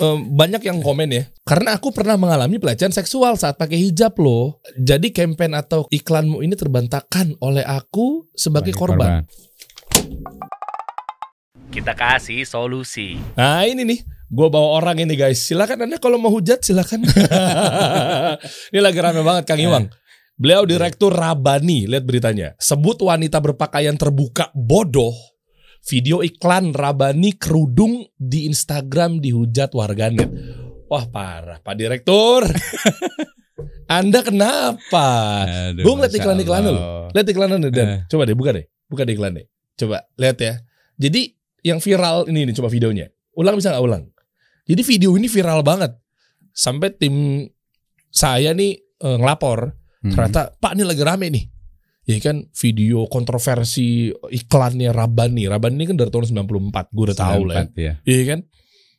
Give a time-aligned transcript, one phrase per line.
[0.00, 1.22] eh, banyak yang komen ya.
[1.46, 4.60] Karena aku pernah mengalami pelecehan seksual saat pakai hijab loh.
[4.76, 9.22] Jadi campaign atau iklanmu ini terbantahkan oleh aku sebagai, korban.
[11.70, 13.20] Kita kasih solusi.
[13.36, 14.00] Nah ini nih,
[14.32, 15.44] gue bawa orang ini guys.
[15.44, 17.04] Silakan anda kalau mau hujat silakan.
[18.72, 19.86] ini lagi rame banget Kang Iwang.
[20.36, 22.52] Beliau direktur Rabani, lihat beritanya.
[22.60, 25.16] Sebut wanita berpakaian terbuka bodoh.
[25.86, 30.26] Video iklan Rabani kerudung di Instagram dihujat warganet.
[30.90, 32.42] Wah parah, Pak Direktur.
[33.86, 35.06] anda kenapa?
[35.46, 36.74] Aduh, Gue ngeliat Masya iklan-iklan lu.
[36.74, 37.10] Allah.
[37.14, 37.86] Lihat iklannya Dan.
[37.86, 38.00] Eh.
[38.10, 38.66] Coba deh, buka deh.
[38.90, 39.46] Buka deh iklannya.
[39.78, 40.54] Coba lihat ya.
[40.98, 41.30] Jadi
[41.62, 43.06] yang viral ini nih coba videonya.
[43.38, 44.10] Ulang bisa nggak ulang?
[44.66, 45.94] Jadi video ini viral banget.
[46.50, 47.46] Sampai tim
[48.10, 49.70] saya nih eh, ngelapor.
[50.02, 50.10] Hmm.
[50.10, 51.44] Ternyata Pak ini lagi rame nih.
[52.06, 55.50] Ya kan video kontroversi iklannya Rabani.
[55.50, 56.94] Rabani ini kan dari tahun 94.
[56.94, 57.64] Gue udah tahu lah ya.
[57.66, 57.92] 94, ya.
[58.06, 58.40] Iya kan?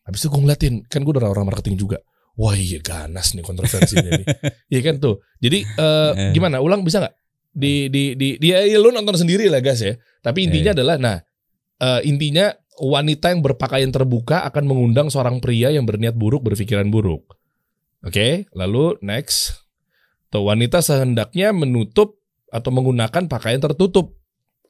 [0.03, 2.03] Habis itu gue ngeliatin, kan gue udah orang marketing juga.
[2.37, 4.27] Wah iya ganas nih kontroversinya nih.
[4.75, 5.23] Iya kan tuh.
[5.39, 6.31] Jadi eh, Eh.
[6.35, 6.59] gimana?
[6.59, 7.15] Ulang bisa nggak?
[7.57, 9.95] Di di di dia ya, lu nonton sendiri lah guys ya.
[10.21, 11.17] Tapi intinya adalah nah
[11.79, 17.25] eh, intinya wanita yang berpakaian terbuka akan mengundang seorang pria yang berniat buruk berpikiran buruk.
[18.05, 19.65] Oke, lalu next.
[20.29, 22.16] Tuh wanita sehendaknya menutup
[22.51, 24.15] atau menggunakan pakaian tertutup.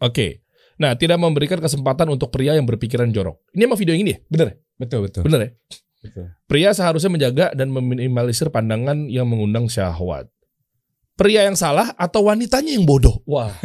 [0.01, 0.45] Oke.
[0.77, 3.41] Nah, tidak memberikan kesempatan untuk pria yang berpikiran jorok.
[3.57, 4.19] Ini emang video yang ini ya?
[4.29, 4.55] Bener ya?
[4.77, 5.21] Betul betul.
[5.25, 5.49] Bener ya?
[6.05, 6.25] Betul.
[6.45, 10.29] Pria seharusnya menjaga dan meminimalisir pandangan yang mengundang syahwat.
[11.17, 13.25] Pria yang salah atau wanitanya yang bodoh?
[13.25, 13.49] Wah,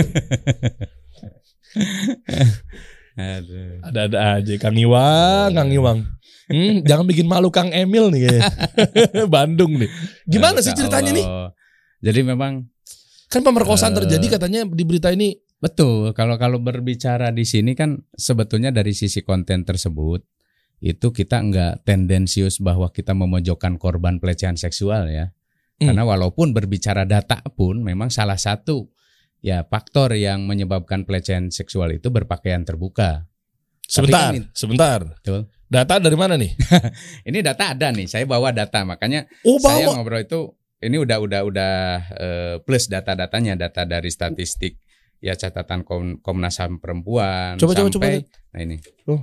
[3.84, 6.00] ada-ada aja Kang Iwang, Kang Iwang.
[6.48, 8.48] Hmm, jangan bikin malu Kang Emil nih kayaknya.
[9.36, 9.92] Bandung nih.
[10.24, 11.26] Gimana sih Masya ceritanya nih?
[12.02, 12.71] Jadi memang
[13.32, 13.98] Kan pemerkosaan Eh.
[13.98, 15.32] terjadi katanya di berita ini.
[15.56, 20.26] betul kalau kalau berbicara di sini kan sebetulnya dari sisi konten tersebut
[20.80, 25.30] itu kita nggak tendensius bahwa kita memojokkan korban pelecehan seksual ya.
[25.78, 25.86] Hmm.
[25.88, 28.90] Karena walaupun berbicara data pun memang salah satu
[29.38, 33.30] ya faktor yang menyebabkan pelecehan seksual itu berpakaian terbuka.
[33.86, 34.98] Sebentar, kan ini- sebentar.
[35.22, 35.46] Betul.
[35.70, 36.52] Data dari mana nih?
[37.32, 40.02] Ini data ada nih, saya bawa data makanya Oh, saya bawa.
[40.02, 40.40] ngobrol itu
[40.82, 41.74] ini udah udah udah
[42.12, 44.76] eh, plus data-datanya data dari statistik
[45.18, 48.50] ya catatan Kom- Komnas HAM perempuan Coba, coba, sampai coba.
[48.50, 48.76] nah ini
[49.06, 49.22] Oh.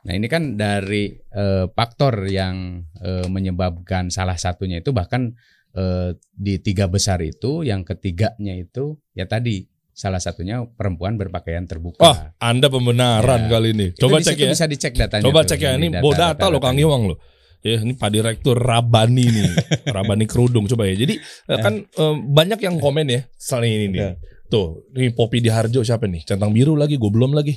[0.00, 5.30] nah ini kan dari eh, faktor yang eh, menyebabkan salah satunya itu bahkan
[5.72, 12.00] eh, di tiga besar itu yang ketiganya itu ya tadi salah satunya perempuan berpakaian terbuka
[12.00, 13.50] Wah, Anda pembenaran Ya.
[13.52, 13.86] kali ini.
[13.92, 14.48] Itu Coba di cek ya.
[14.48, 15.70] bisa dicek datanya Coba tuh, cek ya.
[15.76, 16.74] Ini data- bawa data loh Kang.
[16.74, 17.18] Iwang loh.
[17.60, 19.50] Ya, ini Pak Direktur Rabani nih.
[19.96, 20.96] Rabani kerudung coba ya.
[20.96, 24.00] Jadi eh, kan eh, banyak yang komen ya soal ini nih.
[24.00, 24.10] Ya.
[24.50, 26.26] Tuh, ini Popi di Harjo siapa nih?
[26.26, 27.54] Centang biru lagi, gue belum lagi.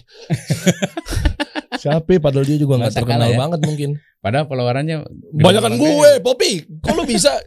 [1.81, 2.05] siapa?
[2.21, 3.37] Padahal dia juga nggak terkenal ya?
[3.39, 3.89] banget mungkin.
[4.21, 4.97] padahal followerannya
[5.33, 6.51] Banyakan gue, Popi.
[6.79, 7.33] Kok lu bisa?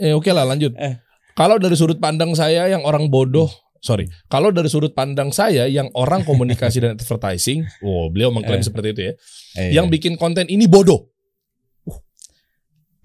[0.00, 0.72] Eh, Oke lah, lanjut.
[0.80, 0.96] Eh.
[1.36, 3.44] Kalau dari sudut pandang saya yang orang bodoh,
[3.76, 4.08] sorry.
[4.32, 8.64] Kalau dari sudut pandang saya yang orang komunikasi dan advertising, oh beliau mengklaim Eh.
[8.64, 9.12] seperti itu ya.
[9.60, 11.12] Eh, Yang bikin konten ini bodoh.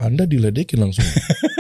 [0.02, 1.06] Anda diledekin langsung.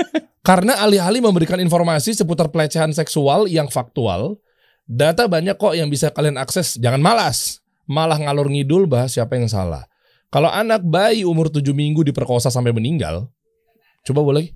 [0.47, 4.41] Karena alih-alih memberikan informasi seputar pelecehan seksual yang faktual,
[4.89, 6.81] data banyak kok yang bisa kalian akses.
[6.81, 9.85] Jangan malas, malah ngalor ngidul bahas siapa yang salah.
[10.33, 13.29] Kalau anak bayi umur 7 minggu diperkosa sampai meninggal,
[14.01, 14.49] coba boleh.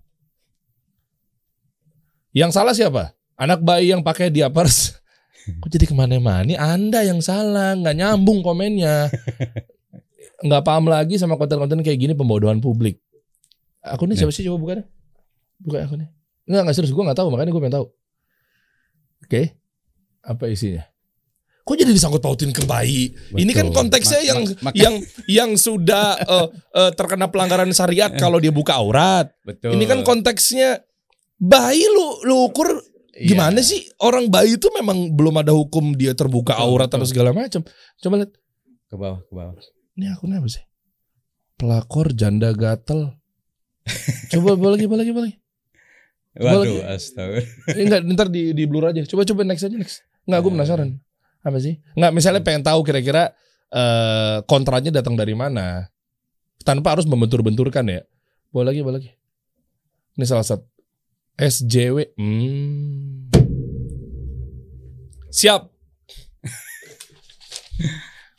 [2.34, 3.14] Yang salah siapa?
[3.38, 4.98] Anak bayi yang pakai diapers.
[5.62, 6.42] Kok jadi ke mana-mana?
[6.42, 9.06] Ini Anda yang salah, nggak nyambung komennya.
[10.46, 13.00] Nggak paham lagi sama konten-konten kayak gini pembodohan publik.
[13.86, 14.42] Akunnya siapa sih?
[14.46, 14.88] Coba buka deh.
[15.62, 16.10] Buka akunnya.
[16.50, 16.94] Nggak, nggak serius.
[16.94, 17.88] Gue nggak tahu, makanya gue pengen tahu.
[19.26, 19.42] Oke.
[20.26, 20.84] Apa isinya?
[21.66, 23.10] Kok jadi disangkut pautin ke bayi?
[23.34, 23.78] Ini kan Betul.
[23.78, 24.42] konteksnya yang
[24.78, 29.34] yang yang sudah eh, eh, terkena pelanggaran syariat kalau dia buka aurat.
[29.42, 30.86] betul Ini kan konteksnya
[31.42, 32.70] bayi lu lu ukur
[33.16, 33.32] Iya.
[33.32, 37.12] gimana sih orang bayi itu memang belum ada hukum dia terbuka Betul, aurat atau betul.
[37.16, 37.64] segala macam.
[38.04, 38.32] Coba lihat
[38.92, 39.56] ke bawah ke bawah
[39.96, 40.64] ini akunnya apa sih?
[41.56, 43.16] Pelakor janda gatel.
[44.34, 45.38] Coba boleh lagi, boleh lagi, boleh lagi.
[46.36, 46.78] Coba Waduh, lagi.
[46.92, 47.40] astaga.
[47.72, 49.02] Eh, enggak, ntar di di blur aja.
[49.08, 50.04] Coba coba next aja next.
[50.28, 50.90] Enggak, gue penasaran.
[51.46, 51.80] Apa sih?
[51.96, 53.32] Enggak, misalnya pengen tahu kira-kira
[53.72, 55.88] eh kontranya datang dari mana.
[56.66, 58.02] Tanpa harus membentur-benturkan ya.
[58.50, 59.12] Boleh lagi, boleh lagi.
[60.18, 60.66] Ini salah satu
[61.38, 62.16] SJW.
[62.18, 63.30] Hmm.
[65.30, 65.62] Siap.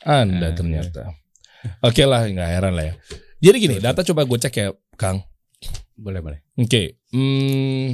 [0.03, 1.13] Anda ternyata.
[1.85, 2.93] Oke lah, nggak heran lah ya.
[3.37, 4.67] Jadi gini, data coba gue cek ya,
[4.97, 5.21] Kang.
[5.97, 7.91] Boleh boleh Oke, hmm,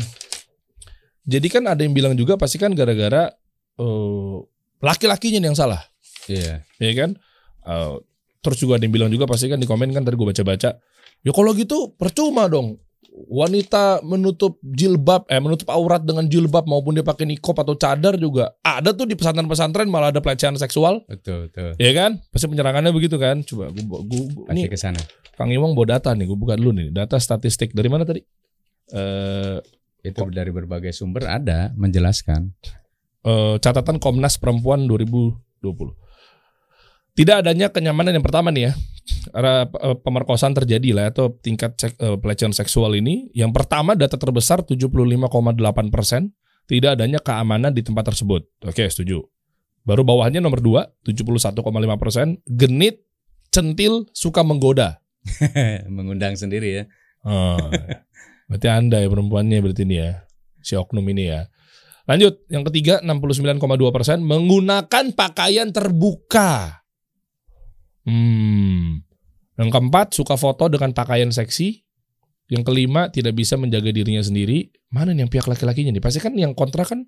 [1.24, 3.32] jadi kan ada yang bilang juga pasti kan gara-gara
[3.80, 4.38] eh,
[4.84, 5.80] laki-lakinya yang salah,
[6.28, 7.16] iya ya kan?
[7.64, 7.96] Eh,
[8.44, 10.76] terus juga ada yang bilang juga pasti kan di komen kan tadi gue baca-baca.
[11.24, 12.78] Ya kalau gitu percuma dong.
[13.14, 18.58] Wanita menutup jilbab, eh menutup aurat dengan jilbab maupun dia pakai nikop atau cadar juga
[18.66, 21.78] ada tuh di pesantren-pesantren malah ada pelecehan seksual, Betul, betul.
[21.78, 22.18] ya kan?
[22.34, 23.46] Pasti penyerangannya begitu kan?
[23.46, 24.98] Coba gue, gue, Pasti nih ke sana.
[25.34, 28.22] Kang Iwang bawa data nih, gue buka dulu nih, data statistik dari mana tadi?
[28.94, 29.58] Eh
[30.04, 32.52] Itu dari berbagai sumber ada menjelaskan.
[33.24, 35.96] eh, catatan Komnas Perempuan 2020.
[37.14, 38.72] Tidak adanya kenyamanan yang pertama nih ya.
[39.32, 43.32] Ada eh, pemerkosaan terjadi lah atau tingkat sek- eh, pelecehan seksual ini.
[43.32, 46.36] Yang pertama data terbesar 75,8 persen.
[46.64, 48.44] Tidak adanya keamanan di tempat tersebut.
[48.64, 49.24] Oke setuju.
[49.84, 51.64] Baru bawahnya nomor 2 71,5
[52.00, 52.40] persen.
[52.44, 53.04] Genit,
[53.52, 55.03] centil, suka menggoda.
[55.96, 56.84] Mengundang sendiri ya.
[57.24, 57.72] Oh,
[58.52, 60.28] berarti anda ya perempuannya berarti ini ya.
[60.64, 61.48] Si oknum ini ya.
[62.04, 66.84] Lanjut, yang ketiga 69,2 persen menggunakan pakaian terbuka.
[68.04, 69.00] Hmm.
[69.56, 71.80] Yang keempat suka foto dengan pakaian seksi.
[72.52, 74.68] Yang kelima tidak bisa menjaga dirinya sendiri.
[74.92, 76.04] Mana nih yang pihak laki-lakinya nih?
[76.04, 77.08] Pasti kan yang kontra kan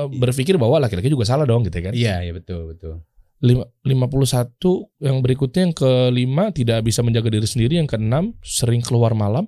[0.00, 1.92] eh, berpikir bahwa laki-laki juga salah dong gitu kan.
[1.92, 3.04] Iya, iya betul, betul.
[3.44, 7.76] Lima- 51 yang berikutnya yang kelima tidak bisa menjaga diri sendiri.
[7.76, 9.44] Yang keenam sering keluar malam.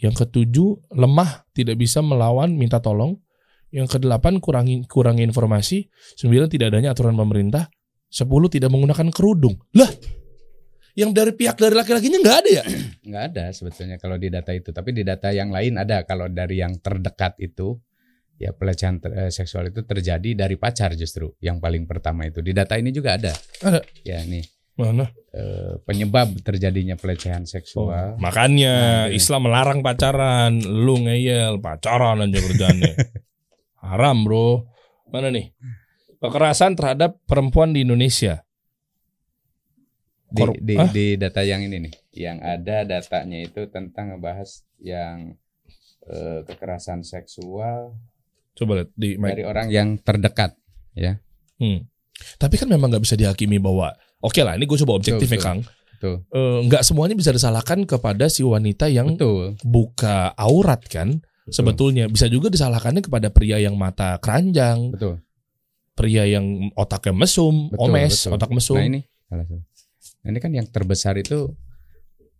[0.00, 3.20] Yang ketujuh lemah tidak bisa melawan minta tolong.
[3.68, 5.92] Yang kedelapan kurangi kurangi informasi.
[6.16, 7.68] Sembilan tidak adanya aturan pemerintah.
[8.08, 9.60] Sepuluh tidak menggunakan kerudung.
[9.76, 9.92] Lah
[10.98, 12.64] yang dari pihak dari laki-lakinya nggak ada ya?
[13.10, 14.74] Nggak ada sebetulnya kalau di data itu.
[14.74, 16.02] Tapi di data yang lain ada.
[16.02, 17.78] Kalau dari yang terdekat itu,
[18.40, 21.36] ya pelecehan ter- eh, seksual itu terjadi dari pacar justru.
[21.44, 22.40] Yang paling pertama itu.
[22.40, 23.36] Di data ini juga ada.
[23.60, 23.84] Ada.
[24.00, 24.48] Ya nih
[24.80, 28.16] mana eh, penyebab terjadinya pelecehan seksual.
[28.16, 29.12] makanya Nah.
[29.12, 32.94] Islam melarang pacaran lu ngeyel pacaran aja kerjaannya
[33.84, 34.64] haram bro
[35.12, 35.52] mana nih
[36.16, 38.40] kekerasan terhadap perempuan di Indonesia
[40.30, 40.88] di, Kor- di, Hah?
[40.88, 45.34] di data yang ini nih, yang ada datanya itu tentang ngebahas yang
[46.06, 47.98] eh, kekerasan seksual
[48.54, 49.30] coba lihat di mic.
[49.32, 50.54] dari orang yang terdekat.
[51.56, 51.84] Hmm.
[52.36, 55.44] Tapi kan memang nggak bisa dihakimi bahwa oke lah ini gue coba objektif ya Betul,
[55.44, 55.60] Kang.
[55.96, 56.14] Betul.
[56.28, 59.56] Eh, Nggak semuanya bisa disalahkan kepada si wanita yang Betul.
[59.62, 61.20] buka aurat kan.
[61.20, 65.20] betul, Sebetulnya bisa juga disalahkannya kepada pria yang mata keranjang, betul.
[65.92, 68.32] pria yang otaknya mesum, Betul, omes, betul.
[68.36, 68.76] otak mesum.
[68.80, 69.60] Nah ini salah satu.
[70.20, 71.52] Nah, Ini kan yang terbesar itu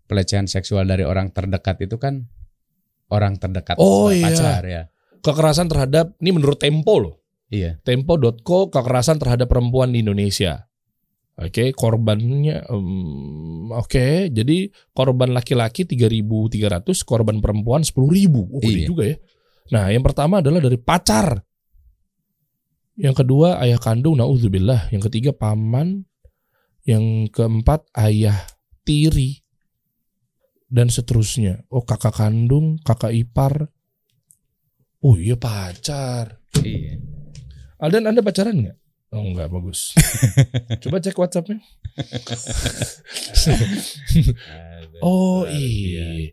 [0.04, 2.28] pelecehan seksual dari orang terdekat itu kan
[3.08, 4.28] orang terdekat Oh, iya.
[4.28, 4.82] pacar ya.
[5.20, 7.14] Kekerasan terhadap ini menurut Tempo loh.
[7.50, 7.82] Iya.
[7.82, 10.70] Tempo.co kekerasan terhadap perempuan di Indonesia.
[11.40, 18.44] Oke, korbannya em, oke, jadi korban laki-laki 3.300, korban perempuan 10.000.
[18.44, 18.84] Oh, Iya.
[18.87, 19.17] juga ya.
[19.72, 21.40] Nah, yang pertama adalah dari pacar.
[23.00, 24.93] Yang kedua ayah kandung, naudzubillah.
[24.93, 26.05] Yang ketiga paman.
[26.84, 28.37] Yang keempat ayah
[28.84, 29.40] tiri.
[30.69, 31.64] Dan seterusnya.
[31.73, 33.73] Oh, kakak kandung, kakak ipar.
[35.00, 36.37] Oh iya pacar.
[36.61, 37.00] Iya.
[37.81, 38.76] Aldan Anda pacaran nggak?
[39.11, 39.97] Oh enggak bagus.
[40.85, 41.58] Coba cek WhatsAppnya.
[45.00, 46.31] Oh iya.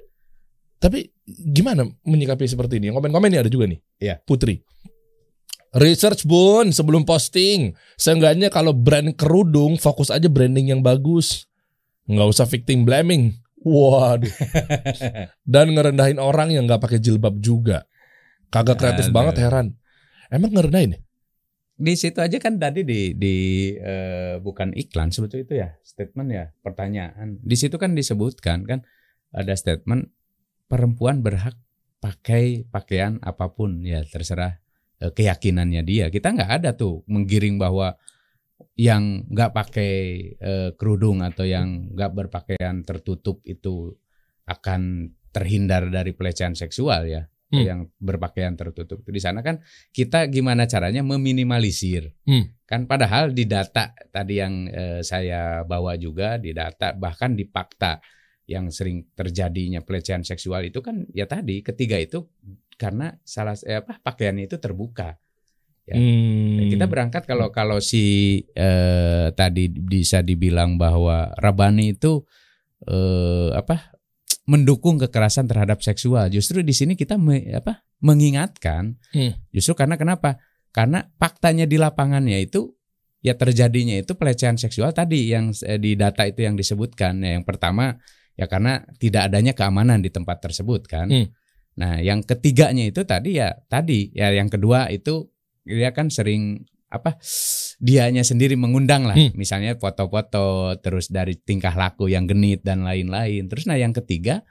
[0.77, 2.91] Tapi gimana menyikapi seperti ini?
[2.91, 3.79] Yang komen-komen nih ada juga nih.
[3.97, 4.19] Iya.
[4.27, 4.61] Putri.
[5.73, 7.71] Research bun sebelum posting.
[7.95, 11.47] Seenggaknya kalau brand kerudung fokus aja branding yang bagus.
[12.05, 13.31] Nggak usah victim blaming.
[13.63, 14.31] Waduh.
[15.55, 17.87] Dan ngerendahin orang yang nggak pakai jilbab juga.
[18.47, 19.15] Kagak kreatif Aduh.
[19.15, 19.67] banget heran.
[20.31, 20.95] Emang ngerendahin?
[20.95, 20.99] ya?
[21.77, 23.35] Di situ aja kan tadi di di
[23.77, 27.37] eh, bukan iklan sebetulnya itu ya statement ya pertanyaan.
[27.37, 28.81] Di situ kan disebutkan kan
[29.29, 30.09] ada statement
[30.65, 31.53] perempuan berhak
[32.01, 34.57] pakai pakaian apa pun ya terserah
[34.97, 36.09] eh, keyakinannya dia.
[36.09, 37.93] Kita nggak ada tuh menggiring bahwa
[38.73, 39.93] yang nggak pakai
[40.33, 43.93] eh, kerudung atau yang nggak berpakaian tertutup itu
[44.49, 47.29] akan terhindar dari pelecehan seksual ya.
[47.47, 47.63] Hmm.
[47.63, 49.63] Yang berpakaian tertutup di sana kan
[49.95, 52.51] kita gimana caranya meminimalisir Hmm.
[52.67, 58.03] kan padahal di data tadi yang eh, saya bawa juga di data bahkan di fakta
[58.51, 62.27] yang sering terjadinya pelecehan seksual itu kan ya tadi ketiga itu
[62.75, 65.15] karena salah eh, apa pakaiannya itu terbuka
[65.87, 65.95] Ya.
[65.95, 66.67] Hmm.
[66.67, 72.27] kita berangkat kalau kalau si eh, tadi bisa dibilang bahwa Rabani itu
[72.83, 73.95] eh, apa
[74.47, 76.31] mendukung kekerasan terhadap seksual.
[76.31, 78.95] Justru di sini kita me- apa mengingatkan.
[79.11, 79.35] Hmm.
[79.51, 80.39] Justru karena kenapa?
[80.71, 82.71] Karena faktanya di lapangannya itu
[83.19, 87.19] ya terjadinya itu pelecehan seksual tadi yang eh, di data itu yang disebutkan.
[87.21, 87.99] Ya, yang pertama
[88.39, 91.11] ya karena tidak adanya keamanan di tempat tersebut kan.
[91.11, 91.27] Hmm.
[91.77, 95.29] Nah, yang ketiganya itu tadi ya tadi ya yang kedua itu
[95.67, 97.19] dia kan sering apa
[97.77, 99.13] dianya sendiri mengundang lah.
[99.13, 99.35] Hmm.
[99.35, 103.45] misalnya foto-foto terus dari tingkah laku yang genit dan lain-lain.
[103.47, 104.41] Terus nah yang ketiga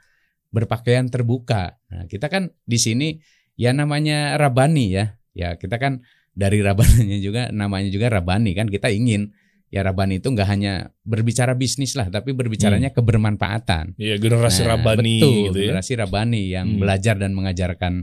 [0.47, 1.75] berpakaian terbuka.
[1.89, 3.17] Nah kita kan di sini
[3.55, 5.05] ya namanya rabani ya.
[5.33, 6.01] Ya kita kan
[6.33, 8.69] dari rabaninya juga namanya juga rabani kan.
[8.69, 9.33] Kita ingin
[9.67, 13.99] ya rabani itu nggak hanya berbicara bisnis lah tapi berbicaranya kebermanfaatan.
[13.99, 15.65] Iya generasi Nah, Rabani betul, gitu ya.
[15.73, 16.79] generasi Rabani yang Hmm.
[16.79, 17.93] belajar dan mengajarkan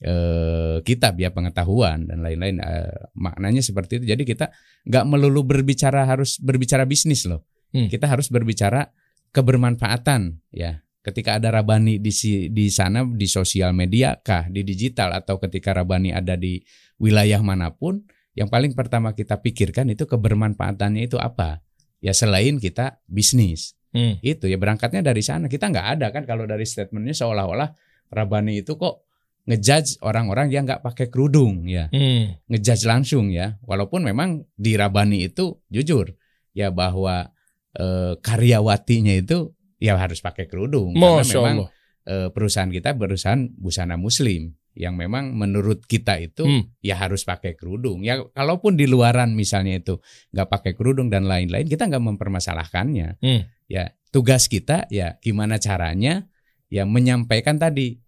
[0.00, 4.04] eh, kitab ya pengetahuan dan lain-lain Eh, maknanya seperti itu.
[4.10, 4.52] Jadi kita
[4.88, 7.44] nggak melulu berbicara harus berbicara bisnis loh.
[7.70, 7.86] Hmm.
[7.86, 8.90] kita harus berbicara
[9.30, 10.82] kebermanfaatan ya.
[11.00, 12.12] Ketika ada Rabani di
[12.50, 16.60] di sana di sosial media kah di digital atau ketika Rabani ada di
[17.00, 18.04] wilayah mana pun
[18.36, 21.64] yang paling pertama kita pikirkan itu kebermanfaatannya itu apa?
[22.04, 23.78] Ya selain kita bisnis.
[23.90, 24.22] Hmm.
[24.22, 25.50] itu ya berangkatnya dari sana.
[25.50, 27.74] Kita nggak ada kan kalau dari statementnya seolah-olah
[28.14, 29.09] Rabani itu kok
[29.50, 32.38] ngejudge orang-orang yang nggak pakai kerudung ya Hmm.
[32.46, 36.14] ngejudge langsung ya walaupun memang di Rabani itu jujur
[36.52, 37.34] ya bahwa
[37.72, 41.70] eh, karyawatinya itu ya harus pakai kerudung karena Masya memang Allah.
[42.04, 46.62] eh, perusahaan kita perusahaan busana muslim yang memang menurut kita itu Hmm.
[46.80, 49.98] ya harus pakai kerudung ya kalaupun di luaran misalnya itu
[50.30, 53.42] nggak pakai kerudung dan lain-lain kita nggak mempermasalahkannya Hmm.
[53.66, 56.26] ya tugas kita ya gimana caranya
[56.66, 57.98] ya menyampaikan tadi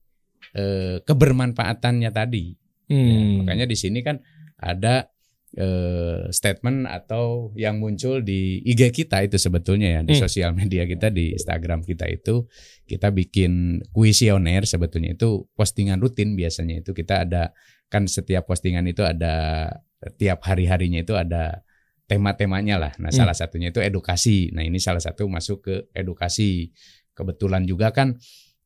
[0.52, 2.58] eh, kebermanfaatannya tadi
[2.90, 3.40] Ya, Hmm.
[3.40, 4.20] makanya di sini kan
[4.60, 5.08] ada
[5.52, 10.22] eh, statement atau yang muncul di IG kita itu sebetulnya ya di Hmm.
[10.24, 12.48] sosial media kita di Instagram kita itu
[12.84, 17.52] kita bikin kuesioner sebetulnya itu postingan rutin biasanya itu kita ada
[17.88, 19.68] kan setiap postingan itu ada
[20.16, 21.60] tiap hari-harinya itu ada
[22.08, 22.92] tema-temanya lah.
[22.96, 23.20] Nah, Hmm.
[23.24, 24.52] salah satunya itu edukasi.
[24.52, 26.72] Nah, ini salah satu masuk ke edukasi.
[27.12, 28.16] Kebetulan juga kan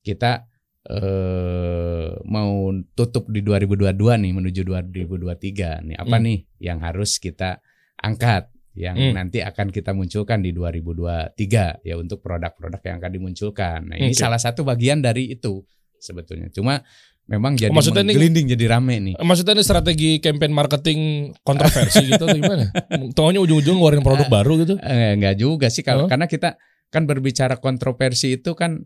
[0.03, 0.47] kita
[0.87, 6.25] eh mau tutup di 2022 nih menuju 2023 nih apa Hmm.
[6.25, 7.59] nih yang harus kita
[7.99, 9.17] angkat yang Hmm.
[9.17, 13.79] nanti akan kita munculkan di 2023 ya untuk produk-produk yang akan dimunculkan.
[13.89, 14.21] Nah, ini Oke.
[14.21, 15.65] salah satu bagian dari itu
[15.97, 16.53] sebetulnya.
[16.53, 16.85] Cuma
[17.25, 19.15] memang jadi maksudnya ini- menggelinding jadi rame nih.
[19.17, 21.01] Maksudnya ini strategi campaign marketing
[21.41, 22.69] kontroversi gitu atau gimana?
[23.17, 24.75] Taunya ujung-ujung ngeluarin produk baru gitu?
[24.79, 26.09] Eh, enggak juga sih kalau Oh.
[26.13, 28.85] karena kita kan berbicara kontroversi itu kan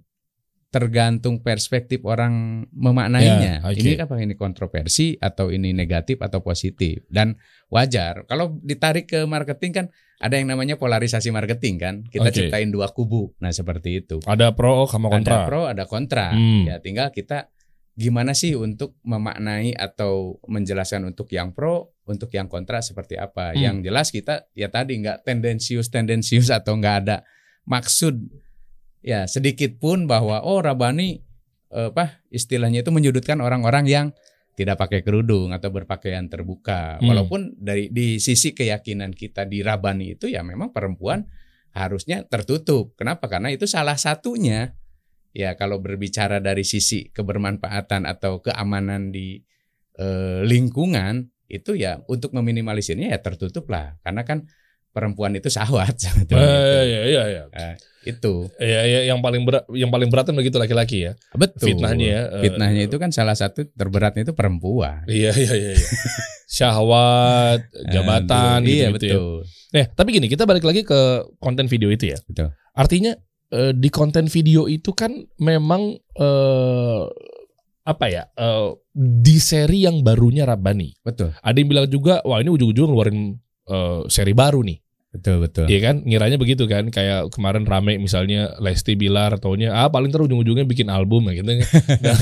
[0.71, 3.59] tergantung perspektif orang memaknainya.
[3.59, 3.83] Ya, oke.
[3.83, 7.35] Ini apa ini kontroversi atau ini negatif atau positif dan
[7.75, 8.23] wajar.
[8.31, 9.87] Kalau ditarik ke marketing kan
[10.21, 11.95] ada yang namanya polarisasi marketing kan.
[12.07, 12.37] Kita Oke.
[12.37, 13.33] ciptain dua kubu.
[13.41, 14.21] Nah, seperti itu.
[14.29, 15.43] Ada pro sama kontra.
[15.43, 16.27] Ada pro, ada kontra.
[16.31, 16.69] Hmm.
[16.69, 17.49] Ya, tinggal kita
[17.97, 23.57] gimana sih untuk memaknai atau menjelaskan untuk yang pro, untuk yang kontra seperti apa.
[23.57, 23.59] Hmm.
[23.59, 27.25] Yang jelas kita ya tadi nggak tendensius-tendensius atau nggak ada
[27.65, 28.21] maksud
[29.01, 31.21] ya sedikit pun bahwa oh Rabani
[31.73, 34.07] eh, apa istilahnya itu menyudutkan orang-orang yang
[34.59, 37.01] tidak pakai kerudung atau berpakaian terbuka.
[37.01, 37.09] Hmm.
[37.09, 41.25] Walaupun dari di sisi keyakinan kita di Rabani itu ya memang perempuan
[41.73, 42.93] harusnya tertutup.
[42.99, 43.31] Kenapa?
[43.31, 44.77] Karena itu salah satunya
[45.33, 49.41] ya kalau berbicara dari sisi kebermanfaatan atau keamanan di
[49.97, 53.97] eh, lingkungan itu ya untuk meminimalisirnya ya tertutup lah.
[54.05, 54.45] Karena kan
[54.91, 56.43] perempuan itu syahwat sebetulnya.
[56.51, 56.83] Eh, itu.
[56.87, 57.71] iya iya iya.
[58.01, 61.13] itu Iya iya yang paling berat yang paling berat kan begitu laki-laki ya.
[61.37, 61.69] betul.
[61.75, 62.21] Fitnahnya ya.
[62.39, 65.05] eh, Fitnahnya itu kan salah satu terberatnya itu perempuan.
[65.07, 65.71] Iya iya iya.
[65.77, 65.89] iya.
[66.51, 67.61] Syahwat,
[67.95, 69.15] jabatan Aduh, iya gitu, ya.
[69.17, 69.39] betul.
[69.71, 70.99] Eh, tapi gini, kita balik lagi ke
[71.39, 72.19] konten video itu ya.
[72.27, 72.51] Betul.
[72.75, 73.15] Artinya
[73.55, 77.03] eh, di konten video itu kan memang eh,
[77.87, 78.27] apa ya?
[78.35, 80.91] eh, di seri yang barunya Rabani.
[81.01, 81.31] Betul.
[81.39, 83.39] Ada yang bilang juga, wah ini ujung-ujung ngeluarin
[83.71, 84.79] eh, seri baru nih.
[85.11, 85.67] Betul betul.
[85.67, 86.07] Iya kan?
[86.07, 86.87] Ngiranya begitu kan?
[86.95, 91.51] Kayak kemarin rame misalnya Lesti Bilar taunya ah paling terus ujung-ujungnya bikin album ya gitu.
[91.51, 92.19] Nah,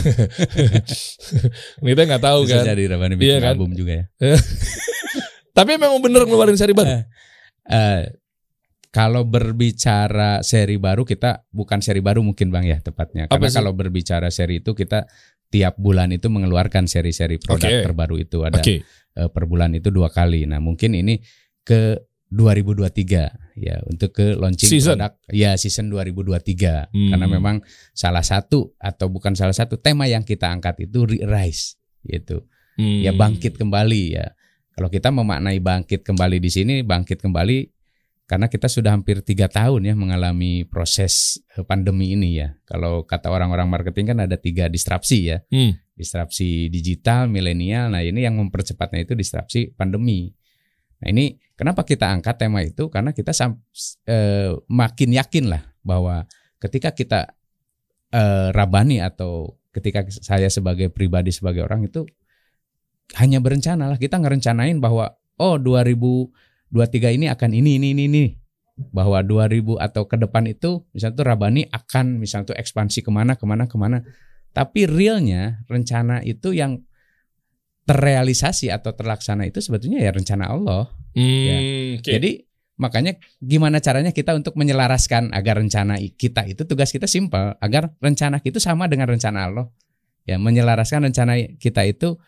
[1.92, 2.72] kita nggak tahu Bisa kan.
[2.72, 3.52] jadi Rabani Iya bikin kan?
[3.52, 4.04] album juga ya.
[5.56, 7.04] Tapi memang bener ngeluarin seri baru.
[7.68, 8.02] Eh,
[8.88, 13.28] kalau berbicara seri baru kita bukan seri baru mungkin Bang ya tepatnya.
[13.28, 15.04] Karena kalau berbicara seri itu kita
[15.48, 17.84] tiap bulan itu mengeluarkan seri-seri produk Oke.
[17.84, 18.84] terbaru itu ada Oke.
[19.18, 20.46] Eh, per bulan itu dua kali.
[20.46, 21.18] Nah, mungkin ini
[21.66, 21.98] ke
[22.28, 25.00] 2023 ya untuk ke launching Season.
[25.00, 27.10] produk ya season 2023 Hmm.
[27.10, 27.56] karena memang
[27.90, 32.44] salah satu atau bukan salah satu tema yang kita angkat itu rise gitu.
[32.76, 33.02] Hmm.
[33.02, 34.37] Ya bangkit kembali ya.
[34.76, 37.75] Kalau kita memaknai bangkit kembali di sini bangkit kembali
[38.28, 42.54] karena kita sudah hampir tiga tahun ya mengalami proses eh, pandemi ini ya.
[42.62, 45.75] Kalau kata orang-orang marketing kan ada tiga disrupsi ya Hmm.
[45.98, 47.90] Disrupsi digital, milenial.
[47.90, 50.30] Nah, ini yang mempercepatnya itu disrupsi pandemi.
[51.02, 52.86] Nah, ini kenapa kita angkat tema itu?
[52.86, 53.34] Karena kita
[54.06, 56.22] eh, makin yakin lah bahwa
[56.62, 57.34] ketika kita
[58.14, 62.06] eh, rabani atau ketika saya sebagai pribadi sebagai orang itu
[63.16, 68.24] hanya berencana lah kita ngerencanain bahwa oh 2023 ini akan ini ini ini ini
[68.92, 73.34] bahwa 2000 atau ke depan itu misalnya tuh Rabani akan misalnya tuh ekspansi ke mana
[73.34, 74.04] ke mana ke mana
[74.58, 76.82] tapi realnya rencana itu yang
[77.86, 82.06] terrealisasi atau terlaksana itu sebetulnya ya rencana Allah Hmm, oke.
[82.06, 82.46] jadi
[82.78, 88.38] makanya gimana caranya kita untuk menyelaraskan agar rencana kita itu tugas kita simpel agar rencana
[88.38, 89.66] kita sama dengan rencana Allah.
[90.28, 92.20] Ya, menyelaraskan rencana kita itu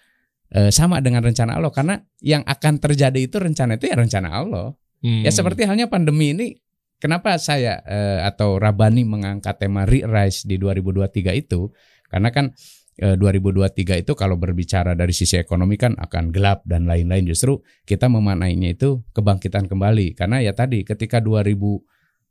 [0.51, 4.75] eh, sama dengan rencana Allah karena yang akan terjadi itu rencana itu ya rencana Allah.
[5.05, 5.23] Hmm.
[5.23, 6.59] Ya seperti halnya pandemi ini
[6.99, 11.71] kenapa saya eh, atau Rabani mengangkat tema Re-Rise di 2023 itu
[12.11, 12.51] karena kan
[12.99, 18.07] eh, 2023 itu kalau berbicara dari sisi ekonomi kan akan gelap dan lain-lain justru kita
[18.07, 21.55] memaknainya itu kebangkitan kembali karena ya tadi ketika 2000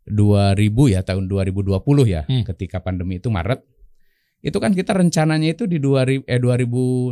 [0.06, 1.74] 2000 ya tahun 2020
[2.06, 2.44] ya Hmm.
[2.46, 3.62] ketika pandemi itu Maret
[4.40, 7.12] itu kan kita rencananya itu di 2000 eh 2019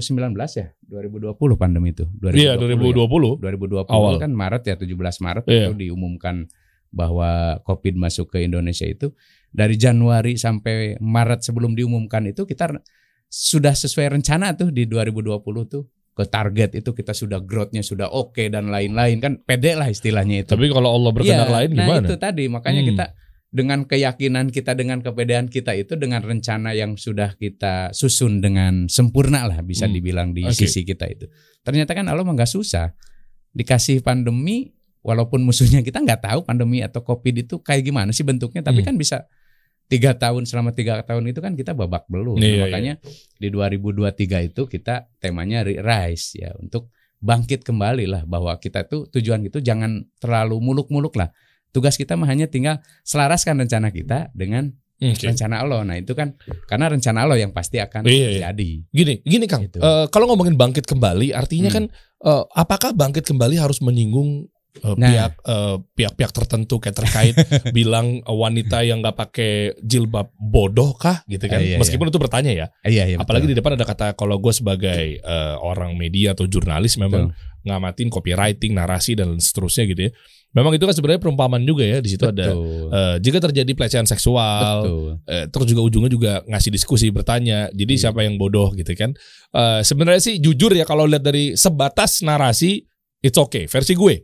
[0.55, 2.55] ya 2020 pandemi itu 2020 Iya, ya.
[2.55, 3.35] 2020.
[3.37, 4.13] 2020 Awal.
[4.17, 5.67] kan Maret ya 17 Maret Iya.
[5.67, 6.47] itu diumumkan
[6.87, 9.11] bahwa Covid masuk ke Indonesia itu
[9.57, 12.69] dari Januari sampai Maret sebelum diumumkan itu kita
[13.25, 15.83] sudah sesuai rencana tuh di 2020 tuh
[16.13, 20.49] ke target itu kita sudah growth-nya sudah oke dan lain-lain kan pede lah istilahnya itu.
[20.49, 22.05] Tapi kalau Allah berkehendak Iya, lain nah gimana?
[22.05, 22.89] itu tadi makanya Hmm.
[22.89, 23.05] kita
[23.47, 29.45] dengan keyakinan kita dengan kepedean kita itu dengan rencana yang sudah kita susun dengan sempurna
[29.45, 29.93] lah bisa Hmm.
[29.93, 30.53] dibilang di Oke.
[30.57, 31.25] sisi kita itu.
[31.61, 32.93] Ternyata kan Allah nggak susah.
[33.51, 38.61] Dikasih pandemi walaupun musuhnya kita nggak tahu pandemi atau covid itu kayak gimana sih bentuknya
[38.61, 38.89] tapi Hmm.
[38.89, 39.17] kan bisa
[39.87, 42.93] tiga tahun selama tiga tahun itu kan kita babak belur Nah, Iya, makanya
[43.33, 44.03] di 2023
[44.45, 50.05] itu kita temanya rise ya untuk bangkit kembali lah bahwa kita tuh tujuan itu jangan
[50.17, 51.31] terlalu muluk-muluk lah
[51.69, 55.25] tugas kita mah hanya tinggal selaraskan rencana kita dengan Oke.
[55.25, 56.33] rencana Allah nah itu kan
[56.65, 58.27] karena rencana Allah yang pasti akan Iya, iya.
[58.51, 59.65] terjadi Gini, gini Kang.
[59.65, 59.77] Gitu.
[59.77, 61.77] Eh, kalau ngomongin bangkit kembali, artinya Hmm.
[61.77, 61.83] kan
[62.19, 65.07] eh, apakah bangkit kembali harus menyinggung eh, Nah.
[65.07, 67.35] pihak eh, pihak-pihak tertentu kayak terkait
[67.71, 71.59] bilang eh, wanita yang nggak pakai jilbab bodoh kah gitu kan?
[71.59, 72.65] Eh, iya, Meskipun itu bertanya ya.
[72.83, 73.53] iya iya Apalagi betul.
[73.53, 78.71] di depan ada kata kalau gue sebagai eh, orang media atau jurnalis memang ngamatin copywriting,
[78.71, 80.13] narasi dan seterusnya gitu ya.
[80.47, 84.07] Memang itu kan sebenarnya perumpamaan juga ya di situ ada betul eh, jika terjadi pelecehan
[84.07, 88.01] seksual, betul Eh, terus juga ujungnya juga ngasih diskusi bertanya jadi Iya.
[88.07, 89.11] siapa yang bodoh gitu kan
[89.49, 92.87] Eh, sebenarnya sih jujur ya kalau lihat dari sebatas narasi
[93.19, 94.15] it's okay versi gue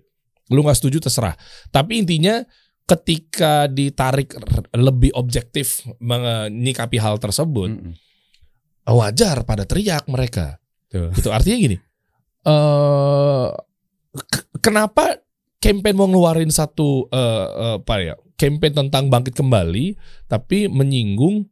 [0.52, 1.36] lu nggak setuju terserah
[1.70, 2.44] tapi intinya
[2.84, 4.36] ketika ditarik
[4.76, 7.96] lebih objektif menyikapi hal tersebut Mm-mm.
[8.92, 10.60] wajar pada teriak mereka
[10.92, 11.08] Betul.
[11.16, 11.78] gitu artinya gini
[12.44, 13.48] eh
[14.20, 15.24] k- kenapa
[15.64, 19.96] campaign mau ngeluarin satu eh, eh, apa ya campaign tentang bangkit kembali
[20.28, 21.48] tapi menyinggung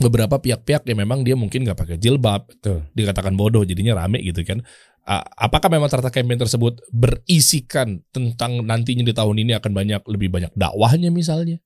[0.00, 2.88] beberapa pihak-pihak yang memang dia mungkin nggak pakai jilbab Betul.
[2.96, 4.64] dikatakan bodoh jadinya rame gitu kan
[5.36, 10.52] apakah memang ternyata campaign tersebut berisikan tentang nantinya di tahun ini akan banyak lebih banyak
[10.56, 11.60] dakwahnya misalnya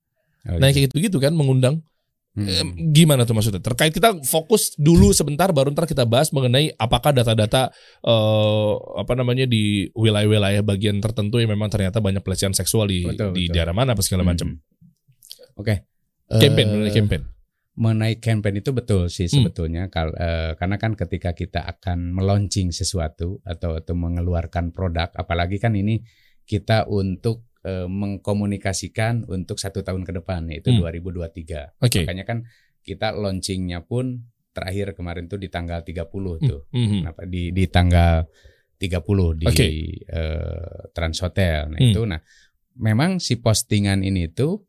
[0.49, 0.81] Oh, nah iya.
[0.81, 1.85] kayak gitu gitu kan mengundang.
[2.39, 3.59] Em, gimana tuh maksudnya?
[3.59, 7.75] Terkait kita fokus dulu sebentar baru ntar kita bahas mengenai apakah data-data
[8.07, 13.35] eh apa namanya di wilayah-wilayah bagian tertentu yang memang ternyata banyak pelecehan seksual di Betul,
[13.35, 13.55] di betul.
[13.59, 14.55] daerah mana apa segala macam.
[14.55, 14.59] Mm.
[15.59, 15.75] Oke.
[16.31, 17.23] Campaign Eh, mengenai campaign.
[17.79, 19.47] Mengenai campaign itu betul sih Hmm.
[19.47, 25.57] sebetulnya Kal- eh, karena kan ketika kita akan meluncing sesuatu atau atau mengeluarkan produk apalagi
[25.57, 26.03] kan ini
[26.43, 30.79] kita untuk eh, mengkomunikasikan untuk satu tahun ke depan yaitu Hmm.
[30.81, 32.03] 2023 Oke.
[32.03, 32.39] makanya kan
[32.81, 37.03] kita launchingnya pun terakhir kemarin tuh di tanggal 30 tuh Mhm.
[37.03, 38.27] Kenapa di di tanggal
[38.77, 39.67] 30 di Oke.
[40.01, 41.67] eh, Trans Hotel.
[41.69, 41.91] Nah, Hmm.
[41.91, 42.21] itu nah
[42.77, 44.63] memang si postingan ini tuh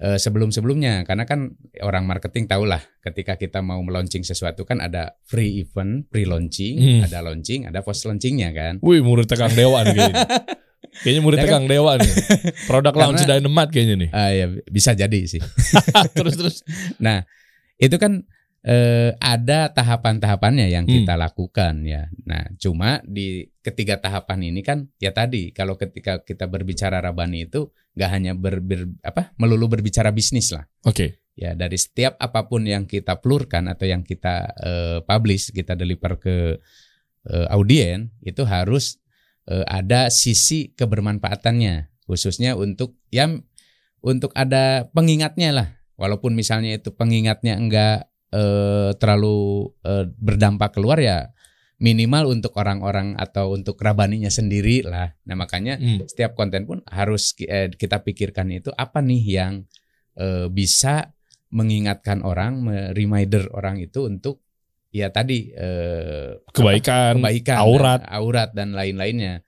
[0.00, 6.08] sebelum-sebelumnya karena kan orang marketing tahulah ketika kita mau meluncing sesuatu kan ada free event,
[6.08, 7.00] pre-launching, Hmm.
[7.04, 8.74] ada launching, ada post launchingnya kan.
[8.80, 9.92] Wih, murid tegang dewa nih
[11.04, 11.20] kayaknya.
[11.20, 11.48] Murid Ya kan?
[11.52, 12.12] tegang dewa nih.
[12.64, 14.10] Produk Karena- launch Dynamite kayaknya nih.
[14.10, 15.40] Ah ya bisa jadi sih.
[16.16, 16.56] terus terus.
[16.96, 17.22] Nah,
[17.76, 18.24] itu kan
[18.60, 21.00] eh, ada tahapan-tahapannya yang Hmm.
[21.00, 22.12] kita lakukan ya.
[22.28, 27.72] Nah, cuma di ketiga tahapan ini kan ya tadi kalau ketika kita berbicara rabani itu
[27.96, 30.68] nggak hanya ber, ber- apa melulu berbicara bisnis lah.
[30.84, 31.24] Oke.
[31.40, 36.20] Ya dari setiap apa pun yang kita plurkan atau yang kita eh, publish, kita deliver
[36.20, 36.60] ke
[37.32, 39.00] eh, audien itu harus
[39.48, 43.24] eh, ada sisi kebermanfaatannya khususnya untuk ya
[44.04, 45.68] untuk ada pengingatnya lah.
[45.96, 49.38] Walaupun misalnya itu pengingatnya enggak eh, terlalu
[49.82, 51.30] eh, berdampak keluar ya
[51.76, 55.16] minimal untuk orang-orang atau untuk rabaninya sendiri lah.
[55.24, 56.04] Nah makanya Hmm.
[56.04, 59.52] setiap konten pun harus eh, kita pikirkan itu apa nih yang
[60.14, 61.10] eh, bisa
[61.50, 62.62] mengingatkan orang,
[62.92, 64.44] reminder orang itu untuk
[64.90, 68.00] ya tadi eh, Kebaikan, apa, kebaikan, aurat.
[68.00, 69.42] dan- aurat dan lain-lainnya.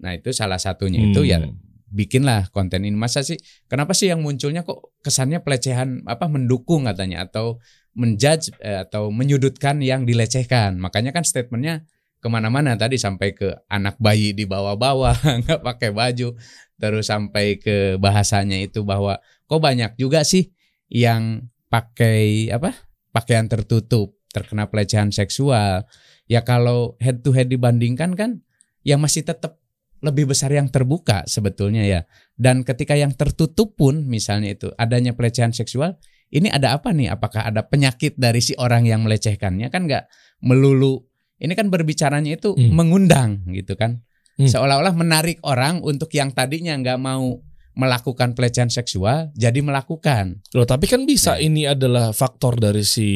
[0.00, 1.54] Nah itu salah satunya itu ya Hmm.
[1.86, 7.22] bikinlah konten ini masa sih kenapa sih yang munculnya kok kesannya pelecehan apa mendukung katanya
[7.22, 7.62] atau
[7.94, 10.78] menjudge eh, atau menyudutkan yang dilecehkan.
[10.78, 11.86] Makanya kan statementnya
[12.18, 15.14] ke mana-mana tadi sampai ke anak bayi di bawah-bawah
[15.46, 16.34] nggak pakai baju.
[16.74, 20.50] Terus sampai ke bahasanya itu bahwa kok banyak juga sih
[20.90, 22.74] yang pakai apa
[23.14, 25.86] pakaian tertutup terkena pelecehan seksual?
[26.26, 28.42] Ya kalau head to head dibandingkan kan
[28.82, 29.62] yang masih tetap
[30.04, 32.00] lebih besar yang terbuka sebetulnya ya.
[32.36, 35.96] Dan ketika yang tertutup pun misalnya itu adanya pelecehan seksual,
[36.30, 37.10] ini ada apa nih?
[37.10, 39.68] Apakah ada penyakit dari si orang yang melecehkannya?
[39.68, 40.08] Kan nggak
[40.40, 41.02] melulu.
[41.36, 42.72] Ini kan berbicaranya itu Hmm.
[42.72, 44.00] mengundang gitu kan.
[44.34, 44.48] Hmm.
[44.48, 47.38] Seolah-olah menarik orang untuk yang tadinya nggak mau
[47.74, 50.38] melakukan pelecehan seksual jadi melakukan.
[50.54, 51.42] Loh, tapi kan bisa Nah.
[51.42, 53.10] ini adalah faktor dari si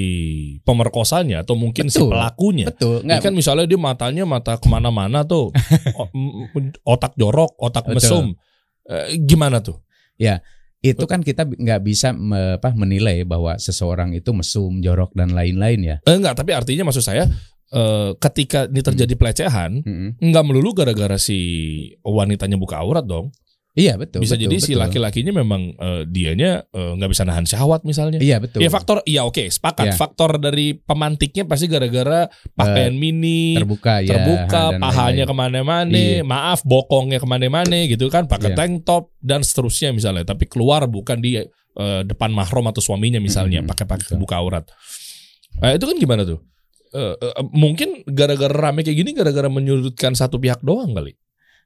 [0.67, 2.11] pemerkosanya atau mungkin si Betul.
[2.11, 2.67] pelakunya.
[2.67, 5.55] Betul, Ini nggak kan misalnya dia matanya mata ke mana-mana tuh,
[6.85, 7.95] otak jorok, otak Betul.
[7.99, 8.27] mesum,
[8.89, 9.85] Eh, gimana tuh?
[10.79, 15.81] Itu kan kita nggak bisa me- apa menilai bahwa seseorang itu mesum, jorok dan lain-lain
[15.83, 15.97] ya.
[16.07, 17.27] Eh, enggak, tapi artinya maksud saya
[17.75, 20.23] eh, ketika ini terjadi pelecehan, Mm-mm.
[20.23, 21.39] enggak melulu gara-gara si
[22.07, 23.35] wanitanya buka aurat dong.
[23.79, 24.27] Iya betul.
[24.27, 24.83] bisa betul, jadi si betul.
[24.83, 28.19] laki-lakinya memang eh, dianya eh, nggak bisa nahan syahwat misalnya.
[28.19, 28.59] Iya betul.
[28.59, 29.87] Ya faktor, iya oke, sepakat.
[29.87, 29.95] Iya.
[29.95, 32.27] Faktor dari pemantiknya pasti gara-gara
[32.59, 34.19] pakaian mini, terbuka ya.
[34.19, 36.27] terbuka, dan pahanya ke mana-mana, Iya.
[36.27, 38.59] maaf bokongnya ke mana-mana gitu kan, pakai Iya.
[38.59, 40.27] tank top dan seterusnya misalnya.
[40.27, 44.27] Tapi keluar bukan di eh, depan mahram atau suaminya misalnya, pakai pakai betul.
[44.27, 44.67] buka aurat.
[45.63, 46.43] Eh, itu kan gimana tuh?
[46.89, 51.15] Eh, eh, mungkin gara-gara rame kayak gini, gara-gara menyudutkan satu pihak doang kali.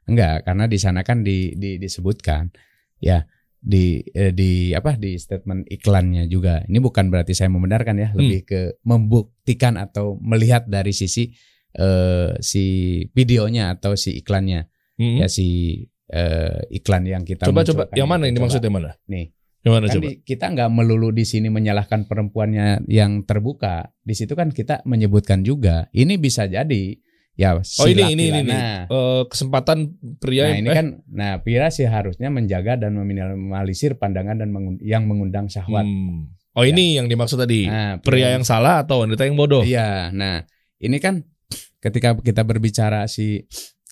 [0.05, 2.51] Enggak, karena di sana kan di, di disebutkan
[2.99, 3.23] ya
[3.57, 6.67] di eh, di apa di statement iklannya juga.
[6.67, 8.49] Ini bukan berarti saya membenarkan ya, lebih Hmm.
[8.51, 11.31] ke membuktikan atau melihat dari sisi
[11.73, 12.65] eh, si
[13.11, 14.67] videonya atau si iklannya.
[14.99, 15.17] Mm.
[15.23, 15.47] Ya si
[16.13, 18.45] eh, iklan yang kita Coba coba, yang mana ini Coba.
[18.51, 18.93] maksudnya mana?
[19.09, 19.33] Nih.
[19.63, 20.05] Yang mana Kan coba?
[20.05, 23.95] di- kita nggak melulu di sini menyalahkan perempuannya yang terbuka.
[24.03, 26.99] Di situ kan kita menyebutkan juga ini bisa jadi
[27.43, 28.41] ya Oh ini ini ini.
[28.47, 28.87] Nah,
[29.27, 34.55] kesempatan pria Nah ini eh, kan, nah Pira sih harusnya menjaga dan meminimalisir pandangan dan
[34.55, 35.83] mengun- yang mengundang syahwat.
[35.83, 36.31] Hmm.
[36.55, 37.65] Oh ini yang dimaksud tadi.
[37.65, 39.65] Nah, Pria yang salah atau wanita yang bodoh?
[39.65, 40.45] Iya, nah
[40.79, 41.25] ini kan
[41.81, 43.43] ketika kita berbicara si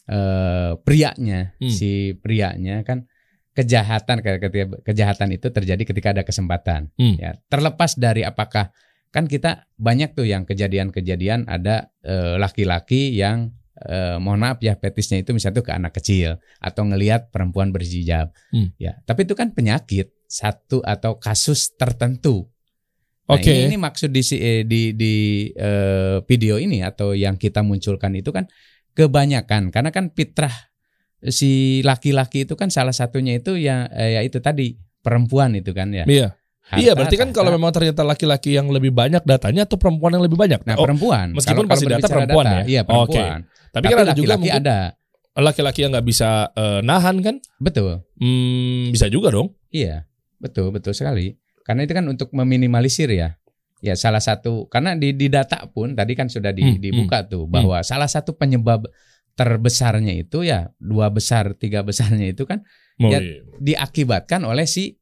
[0.07, 1.71] eh, prianya, Hmm.
[1.71, 3.07] si prianya kan
[3.51, 6.91] kejahatan ketika kejahatan itu terjadi ketika ada kesempatan.
[6.95, 7.17] Hmm.
[7.19, 8.71] Ya, terlepas dari apakah
[9.11, 13.51] kan kita banyak tuh yang kejadian-kejadian ada eh, laki-laki yang
[13.83, 18.31] eh, mohon maaf ya petisnya itu misalnya tuh ke anak kecil atau ngelihat perempuan berhijab.
[18.55, 18.71] Hmm.
[18.79, 22.47] Ya, tapi itu kan penyakit satu atau kasus tertentu.
[23.27, 23.51] Nah, Oke.
[23.51, 25.15] ini, ini maksud di eh, di di
[25.55, 28.47] eh, video ini atau yang kita munculkan itu kan
[28.95, 30.55] kebanyakan karena kan fitrah
[31.21, 36.07] si laki-laki itu kan salah satunya itu ya ya itu tadi perempuan itu kan ya.
[36.07, 36.40] Iya.
[36.71, 37.37] Harta, iya, berarti kan tahta.
[37.37, 40.63] kalau memang ternyata laki-laki yang lebih banyak datanya atau perempuan yang lebih banyak?
[40.63, 42.61] nah Oh, perempuan meskipun Kalau- pasti kalau data perempuan ya?
[42.65, 42.89] Iya, Oke.
[42.89, 43.39] perempuan.
[43.71, 44.79] tapi kan ada juga laki-laki mungkin ada.
[45.33, 47.37] laki-laki yang nggak bisa eh, nahan kan?
[47.59, 48.07] Betul.
[48.17, 49.51] Hmm, bisa juga dong.
[49.69, 50.07] Iya,
[50.37, 51.35] betul, betul sekali.
[51.61, 53.35] Karena itu kan untuk meminimalisir ya.
[53.81, 57.47] Ya salah satu karena di di data pun tadi kan sudah di- Hmm, dibuka tuh
[57.47, 58.85] bahwa salah satu penyebab
[59.35, 62.61] terbesarnya itu ya dua besar tiga besarnya itu kan
[62.99, 63.41] Mau Ya, iya.
[63.57, 65.00] diakibatkan oleh si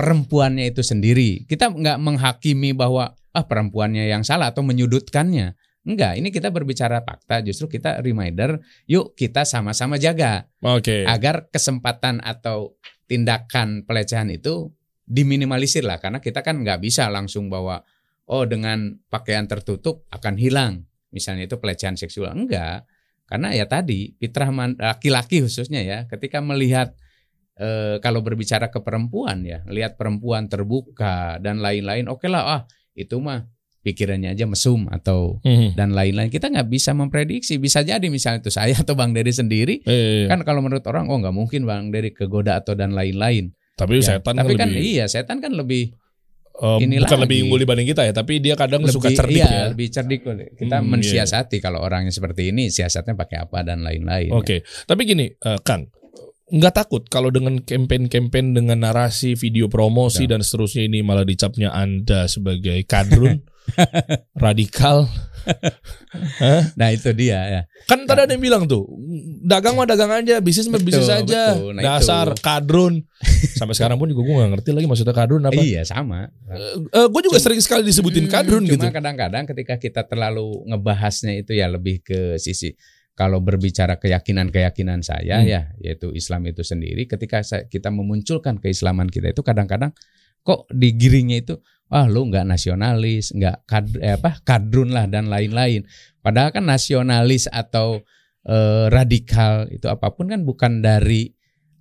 [0.00, 1.44] perempuannya itu sendiri.
[1.44, 5.52] Kita nggak menghakimi bahwa ah perempuannya yang salah atau menyudutkannya.
[5.80, 11.08] Enggak, ini kita berbicara fakta, justru kita reminder, yuk kita sama-sama jaga Oke.
[11.08, 12.76] agar kesempatan atau
[13.08, 14.72] tindakan pelecehan itu
[15.08, 17.82] diminimalisir lah karena kita kan nggak bisa langsung bahwa
[18.30, 22.86] oh dengan pakaian tertutup akan hilang misalnya itu pelecehan seksual enggak
[23.26, 26.94] karena ya tadi fitrah laki-laki khususnya ya ketika melihat
[27.60, 33.16] eh, kalau berbicara ke perempuan ya lihat perempuan terbuka dan lain-lain oke lah ah itu
[33.16, 33.44] mah
[33.80, 35.72] pikirannya aja mesum atau Mhm.
[35.72, 39.80] dan lain-lain kita nggak bisa memprediksi bisa jadi misalnya itu saya atau bang Dery sendiri
[39.82, 43.96] Eh, kan kalau menurut orang oh nggak mungkin bang dari kegoda atau dan lain-lain tapi
[43.98, 45.96] Ya, setan tapi kan, kan, lebih iya setan kan lebih
[46.54, 47.24] eh, ini bukan lagi.
[47.24, 49.64] lebih unggul dibanding kita ya, tapi dia kadang lebih suka cerdik iya, ya.
[49.72, 50.20] lebih cerdik
[50.54, 50.90] kita Hmm, iya.
[50.92, 55.88] mensiasati kalau orangnya seperti ini siasatnya pakai apa dan lain-lain Oke, tapi gini, eh, Kang,
[56.50, 60.34] nggak takut kalau dengan campaign-campaign dengan narasi, video promosi Ya.
[60.34, 63.40] dan seterusnya ini malah dicapnya Anda sebagai kadrun,
[64.36, 65.06] radikal.
[66.76, 68.84] nah itu dia ya Kan tadi ada yang bilang tuh,
[69.40, 71.42] dagang mah dagang aja, bisnis mah bisnis Betul, aja.
[71.50, 71.70] betul.
[71.72, 72.40] Nah, Dasar itu.
[72.40, 72.94] kadrun.
[73.58, 75.56] Sampai sekarang pun juga gue gak ngerti lagi maksudnya kadrun apa.
[75.56, 76.28] iya sama
[76.90, 78.84] gue juga sering sekali disebutin Hmm, kadrun cuma gitu.
[78.90, 82.76] kadang-kadang ketika kita terlalu ngebahasnya itu ya lebih ke sisi
[83.20, 85.48] kalau berbicara keyakinan-keyakinan saya Hmm.
[85.52, 89.92] ya yaitu Islam itu sendiri ketika saya- kita memunculkan keislaman kita itu kadang-kadang
[90.40, 91.60] kok digiringnya itu
[91.92, 95.84] ah lu nggak nasionalis nggak kad, eh, apa kadrun lah dan lain-lain
[96.24, 98.00] padahal kan nasionalis atau
[98.40, 101.28] eh, radikal itu apa pun kan bukan dari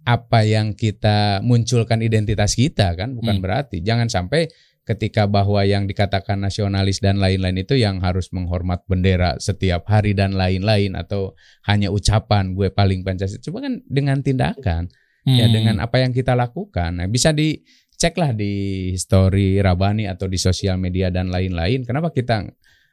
[0.04, 3.44] apa yang kita munculkan identitas kita kan bukan Hmm.
[3.48, 4.52] berarti jangan sampai
[4.88, 10.34] ketika bahwa yang dikatakan nasionalis dan lain-lain itu yang harus menghormat bendera setiap hari dan
[10.34, 11.38] lain-lain atau
[11.70, 13.44] hanya ucapan gue paling Pancasila.
[13.44, 14.90] Coba kan dengan tindakan
[15.28, 15.54] ya Hmm.
[15.54, 17.04] dengan apa yang kita lakukan.
[17.04, 22.50] Nah, bisa dicek lah di story Rabani atau di sosial media dan lain-lain kenapa kita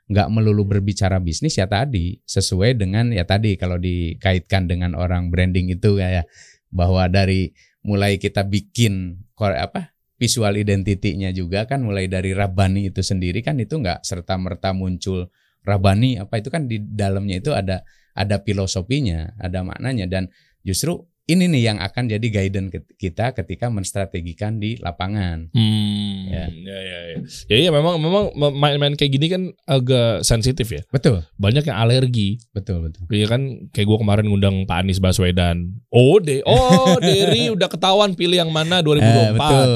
[0.07, 1.57] nggak melulu berbicara bisnis?
[1.57, 6.25] Ya tadi sesuai dengan ya tadi kalau dikaitkan dengan orang branding itu ya, ya
[6.68, 13.44] bahwa dari mulai kita bikin apa visual identity-nya juga kan mulai dari Rabani itu sendiri
[13.44, 15.29] kan itu nggak serta merta muncul
[15.66, 17.85] Rabani apa itu kan di dalamnya itu ada
[18.16, 20.09] ada filosofinya ada maknanya.
[20.09, 20.33] Dan
[20.64, 26.46] justru ini nih yang akan jadi guidance kita ketika menstrategikan di lapangan Hmm, Ya.
[26.46, 27.16] ya, ya, ya.
[27.46, 30.82] Ya, iya, memang, memang main-main kayak gini kan agak sensitif ya.
[30.88, 32.38] betul Banyak yang alergi.
[32.52, 35.82] betul betul Iya kan, kayak gue kemarin ngundang Pak Anies Baswedan.
[35.88, 39.02] Oh, de, oh, Derry udah ketahuan pilih yang mana 2024.
[39.02, 39.70] Eh, betul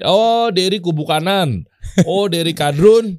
[0.00, 1.66] Oh, Derry kubu kanan.
[2.02, 3.18] Oh, Derry kadrun.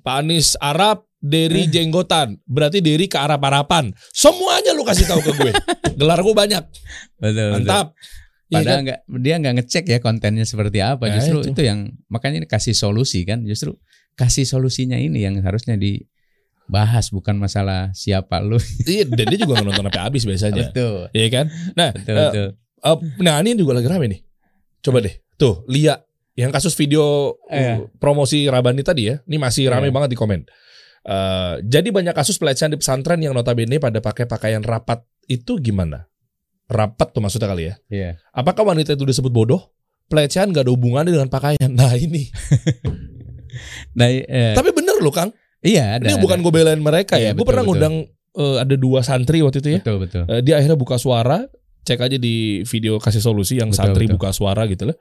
[0.00, 1.70] Pak Anies Arab, Derry Eh.
[1.70, 2.40] jenggotan.
[2.42, 3.92] Berarti Derry ke arah parapan.
[4.10, 5.52] Semuanya lu kasih tahu ke gue.
[6.00, 6.64] Gelar gue banyak.
[7.16, 7.50] betul betul.
[7.60, 7.86] Mantap.
[8.48, 8.82] Iya Padahal kan?
[8.82, 11.06] nggak dia nggak ngecek ya kontennya seperti apa.
[11.06, 11.50] Nah, Justru itu.
[11.52, 11.62] itu.
[11.62, 13.44] yang makanya ini kasih solusi kan.
[13.44, 13.76] Justru
[14.16, 18.58] kasih solusinya ini yang harusnya dibahas bukan masalah siapa lu.
[18.88, 20.66] Iya, dan dia juga nonton sampai habis biasanya.
[20.66, 21.06] betul.
[21.12, 21.46] Iya kan?
[21.72, 22.48] Nah, Betul eh, betul.
[22.80, 24.20] eh, nah ini juga lagi rame nih.
[24.80, 25.14] Coba deh.
[25.36, 26.00] Tuh, Lia
[26.34, 29.20] yang kasus video uh, promosi Rabani tadi ya.
[29.24, 29.94] Ini masih rame Iya.
[29.94, 30.40] banget di komen.
[31.00, 36.04] Eh, jadi banyak kasus pelecehan di pesantren yang notabene pada pakai pakaian rapat itu gimana?
[36.68, 37.74] Rapat tuh maksudnya kali ya.
[37.88, 38.10] Iya.
[38.30, 39.72] Apakah wanita itu disebut bodoh?
[40.06, 41.70] Pelecehan gak ada hubungannya dengan pakaian.
[41.78, 42.28] Nah ini.
[43.96, 45.30] Nah, eh, Tapi bener loh Kang.
[45.60, 46.06] iya ada.
[46.08, 46.22] ini ada.
[46.22, 47.30] bukan gue belain mereka ya.
[47.30, 47.72] Iya, gue betul, pernah betul.
[47.74, 47.94] ngundang
[48.36, 49.80] eh, ada dua santri waktu itu ya.
[49.82, 50.22] betul betul.
[50.30, 51.44] Eh, dia akhirnya buka suara.
[51.80, 54.20] Cek aja di video kasih solusi yang Betul, santri betul.
[54.20, 54.96] buka suara gitu lah.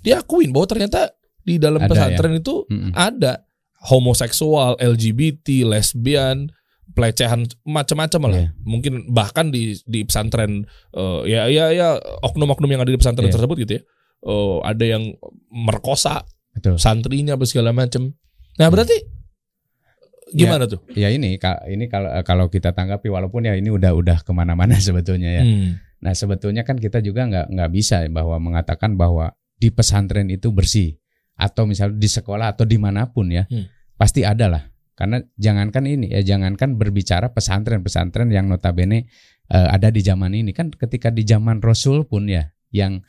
[0.00, 1.12] Dia akuin bahwa ternyata
[1.44, 1.90] di dalam Ada ya.
[1.92, 2.90] pesantren itu Mm-mm.
[2.96, 3.44] ada
[3.82, 6.48] homoseksual, LGBT, lesbian,
[6.92, 8.32] pelecehan macam-macam lah.
[8.40, 8.48] Iya.
[8.64, 11.88] Mungkin bahkan di di pesantren eh, ya ya ya
[12.24, 13.34] oknum-oknum yang ada di pesantren Iya.
[13.36, 13.82] tersebut gitu ya.
[14.26, 15.12] eh, ada yang
[15.52, 16.24] merkosa
[16.56, 16.80] Betul.
[16.80, 18.16] santrinya apa segala macam.
[18.56, 18.96] Nah, berarti
[20.32, 20.82] gimana tuh?
[20.96, 25.42] Ya ini ini kalau kalau kita tanggapi walaupun ya ini udah udah ke mana-mana sebetulnya
[25.42, 25.44] ya.
[25.46, 25.78] Hmm.
[26.02, 30.98] Nah sebetulnya kan kita juga nggak nggak bisa bahwa mengatakan bahwa di pesantren itu bersih
[31.36, 33.68] atau misalnya di sekolah atau di mana pun ya Hmm.
[33.96, 34.64] pasti ada lah.
[34.96, 39.04] Karena jangankan ini ya jangankan berbicara pesantren-pesantren yang notabene
[39.52, 43.04] eh, ada di zaman ini kan ketika di zaman Rasul pun ya yang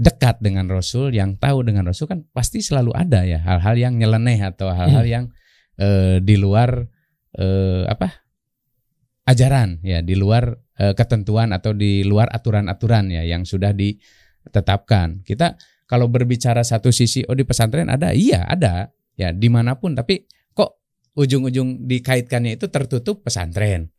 [0.00, 4.40] dekat dengan Rasul yang tahu dengan Rasul kan pasti selalu ada ya hal-hal yang nyeleneh
[4.40, 5.24] atau hal-hal yang
[5.76, 6.88] eh, di luar
[7.36, 8.24] eh, apa
[9.28, 15.20] ajaran ya di luar eh, ketentuan atau di luar aturan-aturan ya yang sudah ditetapkan.
[15.22, 15.54] Kita
[15.90, 20.22] kalau berbicara satu sisi oh di pesantren ada, iya ada ya di mana pun tapi
[20.54, 20.78] kok
[21.18, 23.90] ujung-ujung dikaitkannya itu tertutup pesantren.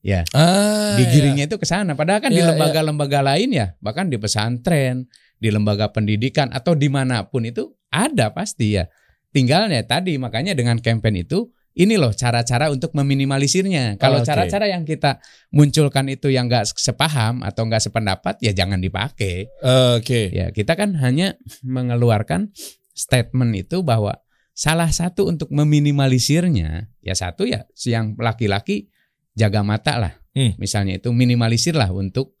[0.00, 1.92] Ya, Ah, digiringnya itu ke sana.
[1.92, 2.56] Padahal kan di Ya, ya.
[2.56, 5.04] lembaga-lembaga lain ya, bahkan di pesantren,
[5.36, 8.88] di lembaga pendidikan atau di mana pun itu ada pasti ya.
[9.28, 13.94] Tinggalnya tadi makanya dengan campaign itu ini loh cara-cara untuk meminimalisirnya.
[13.94, 15.22] Kalau cara-cara yang kita
[15.54, 19.46] munculkan itu yang nggak sepaham atau nggak sependapat ya jangan dipakai.
[19.94, 20.34] Oke.
[20.34, 22.50] Ya kita kan hanya mengeluarkan
[22.90, 24.18] statement itu bahwa
[24.50, 28.90] salah satu untuk meminimalisirnya ya satu ya si yang laki-laki
[29.38, 30.12] jaga mata lah.
[30.34, 30.58] Hmm.
[30.58, 32.34] Misalnya itu minimalisir lah untuk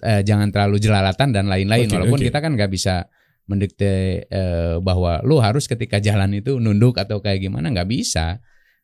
[0.00, 1.86] eh, jangan terlalu jelalatan dan lain-lain.
[1.86, 2.26] Oke, Walaupun oke.
[2.32, 3.06] kita kan nggak bisa
[3.44, 8.40] mendikte eh, bahwa lu harus ketika jalan itu nunduk atau kayak gimana nggak bisa.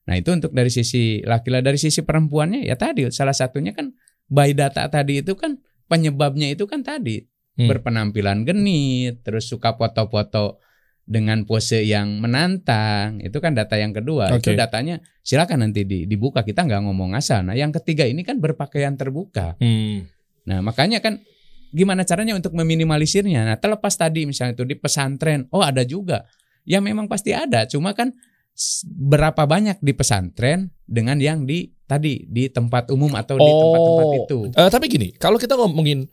[0.09, 3.93] Nah itu untuk dari sisi laki-laki dari sisi perempuannya ya tadi salah satunya kan
[4.27, 7.27] by data tadi itu kan penyebabnya itu kan tadi
[7.59, 7.67] Hmm.
[7.67, 10.63] berpenampilan genit terus suka foto-foto
[11.03, 14.39] dengan pose yang menantang itu kan data yang kedua Oke.
[14.39, 18.39] itu datanya silakan nanti di- dibuka kita nggak ngomong asal nah yang ketiga ini kan
[18.39, 20.07] berpakaian terbuka Hmm.
[20.41, 21.21] Nah, makanya kan
[21.71, 23.45] gimana caranya untuk meminimalisirnya?
[23.45, 26.25] Nah, terlepas tadi misalnya itu di pesantren, oh ada juga.
[26.65, 28.17] Ya memang pasti ada, cuma kan
[28.87, 34.18] berapa banyak di pesantren dengan yang di tadi di tempat umum atau di tempat-tempat Oh.
[34.23, 34.38] itu.
[34.55, 36.07] Eh, tapi gini, kalau kita ngomongin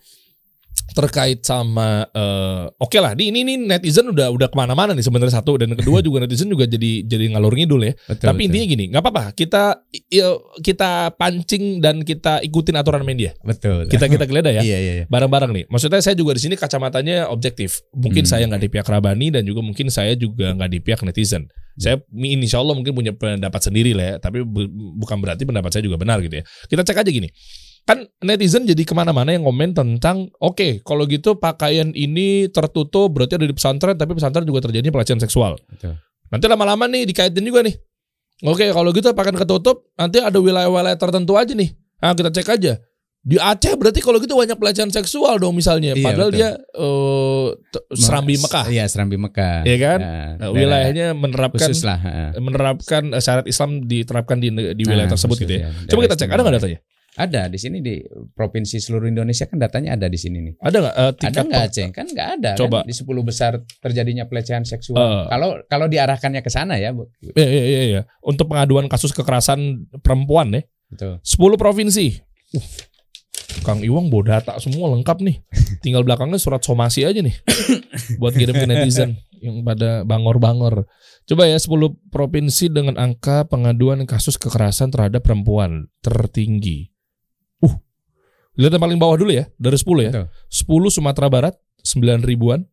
[0.98, 5.38] terkait sama eh, oke lah di ini nih netizen udah udah ke mana-mana nih sebenarnya
[5.38, 8.48] satu dan kedua juga netizen juga jadi jadi ngalur ngidul ya Betul, tapi betul.
[8.50, 9.64] intinya gini nggak apa-apa kita
[10.60, 13.86] kita pancing dan kita ikutin aturan main dia betul.
[13.86, 15.06] kita kita geledah ya Iya iya iya.
[15.06, 18.32] bareng-bareng nih maksudnya saya juga di sini kacamatanya objektif mungkin Hmm.
[18.34, 21.46] saya nggak di pihak Rabani dan juga mungkin saya juga nggak di pihak netizen
[21.78, 24.66] saya insya Allah mungkin punya pendapat sendiri lah ya tapi bu-
[24.98, 27.30] bukan berarti pendapat saya juga benar gitu ya kita cek aja gini
[27.88, 33.40] kan netizen jadi ke mana-mana yang komen tentang oke kalau gitu pakaian ini tertutup berarti
[33.40, 35.96] ada di pesantren tapi pesantren juga terjadi pelecehan seksual Betul.
[36.28, 37.80] nanti lama-lama nih dikaitin juga nih
[38.44, 42.74] oke kalau gitu pakaian ketutup nanti ada wilayah-wilayah tertentu aja nih nah kita cek aja
[43.24, 46.38] di Aceh berarti kalau gitu banyak pelecehan seksual dong misalnya Iya, padahal betul.
[46.38, 46.50] dia
[47.68, 49.68] t- Serambi Mekah Iya Serambi Mekah.
[49.68, 50.00] Iya kan?
[50.00, 52.00] Nah, Nah, wilayahnya menerapkan lah.
[52.38, 55.68] menerapkan eh, syariat Islam diterapkan di di wilayah Nah, tersebut khusus gitu ya.
[55.68, 56.80] ya, Coba kita cek ada nggak datanya?
[57.18, 57.98] Ada di sini di
[58.38, 60.54] provinsi seluruh Indonesia kan datanya ada di sini nih.
[60.62, 61.88] Ada nggak eh, Ada nggak Aceh?
[61.90, 62.52] Kan nggak ada.
[62.54, 62.86] Coba.
[62.86, 62.90] Kan?
[62.90, 63.52] Di 10 besar
[63.82, 65.02] terjadinya pelecehan seksual.
[65.02, 65.26] Eh.
[65.34, 67.10] Kalau kalau diarahkannya ke sana ya, Bu.
[67.34, 68.02] Iya, iya, iya, iya.
[68.22, 70.62] Untuk pengaduan kasus kekerasan perempuan ya.
[70.94, 71.18] Betul.
[71.26, 72.22] 10 provinsi.
[72.54, 72.66] Uh,
[73.66, 75.42] Kang Iwang bawa data semua lengkap nih.
[75.82, 77.34] Tinggal belakangnya surat somasi aja nih.
[78.22, 80.86] buat kirim ke netizen yang pada bangor-bangor.
[81.28, 86.94] Coba ya 10 provinsi dengan angka pengaduan kasus kekerasan terhadap perempuan tertinggi.
[88.58, 90.12] Lihat yang paling bawah dulu ya, dari 10 ya.
[90.12, 90.90] Betul.
[90.90, 91.54] 10 Sumatera Barat
[91.86, 92.66] 9 ribuan.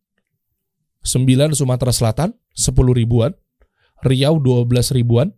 [1.05, 3.31] 9 Sumatera Selatan 10 ribuan.
[4.01, 5.29] Riau 12 ribuan.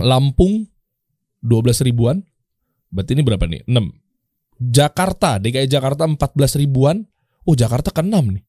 [0.00, 0.66] Lampung
[1.44, 2.24] 12 ribuan.
[2.88, 3.68] Berarti ini berapa nih?
[3.68, 3.92] 6.
[4.72, 7.04] Jakarta, DKI Jakarta 14 ribuan.
[7.44, 8.44] Oh, Jakarta ke-6 nih.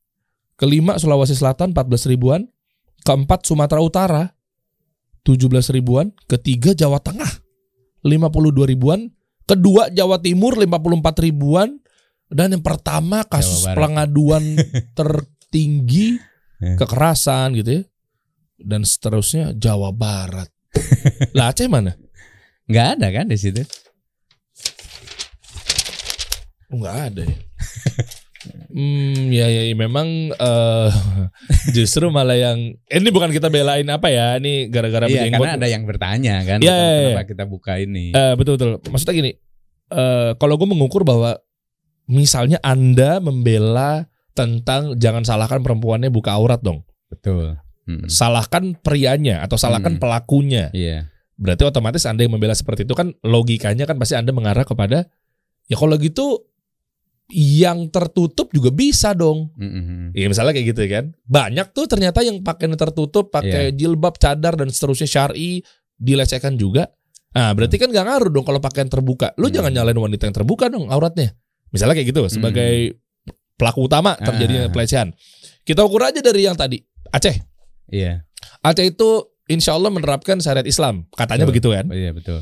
[0.55, 2.47] Kelima Sulawesi Selatan 14 ribuan.
[3.03, 4.23] Keempat Sumatera Utara
[5.27, 6.15] 17 ribuan.
[6.31, 7.43] Ketiga Jawa Tengah
[8.07, 9.11] 52 ribuan.
[9.45, 11.77] Kedua Jawa Timur 54 ribuan.
[12.25, 14.41] Dan yang pertama kasus pengaduan
[14.97, 16.17] tertinggi
[16.55, 16.79] Ya.
[16.79, 17.83] kekerasan gitu ya.
[18.55, 20.47] Dan seterusnya Jawa Barat.
[21.37, 21.93] lah Aceh mana?
[22.65, 23.59] Nggak ada kan di situ?
[26.71, 27.37] Oh, nggak ada ya.
[28.75, 30.89] Hmm, ya, ya, ya, memang eh,
[31.77, 35.39] justru malah yang ini bukan kita belain apa ya, ini gara-gara Iya, berjenggot.
[35.39, 36.59] karena ada yang bertanya kan.
[36.59, 36.99] Iya, iya, iya.
[37.15, 38.11] Kenapa kita buka ini?
[38.11, 38.83] Eh, betul betul.
[38.83, 39.31] Maksudnya gini,
[39.89, 41.39] eh, kalau gue mengukur bahwa
[42.05, 47.55] misalnya anda membela tentang jangan salahkan perempuannya buka aurat dong, Betul.
[47.87, 48.11] Mm-mm.
[48.11, 50.01] salahkan prianya atau salahkan Hmm.
[50.03, 50.67] pelakunya.
[50.75, 51.07] Iya.
[51.39, 55.07] Berarti otomatis anda yang membela seperti itu kan logikanya kan pasti anda mengarah kepada
[55.65, 56.43] ya kalau gitu
[57.27, 59.49] yang tertutup juga bisa dong.
[59.57, 60.13] Mm-mm.
[60.13, 61.05] Iya misalnya kayak gitu kan.
[61.25, 65.65] Banyak tuh ternyata yang pakaian tertutup, pakai jilbab, cadar dan seterusnya syar'i
[65.97, 66.93] dilecehkan juga.
[67.33, 69.33] Nah, berarti kan gak ngaruh dong kalau pakaian terbuka.
[69.35, 69.55] Lu Hmm.
[69.59, 71.33] jangan nyalain wanita yang terbuka dong auratnya.
[71.73, 72.95] Misalnya kayak gitu sebagai
[73.57, 74.71] pelaku utama terjadinya Ah.
[74.71, 75.11] pelecehan.
[75.65, 76.79] Kita ukur aja dari yang tadi.
[77.11, 77.35] Aceh.
[77.91, 78.23] Iya.
[78.61, 79.09] Aceh itu
[79.49, 81.09] insya Allah menerapkan syariat Islam.
[81.11, 81.51] Katanya Betul.
[81.51, 81.85] begitu kan.
[81.91, 82.39] Iya betul.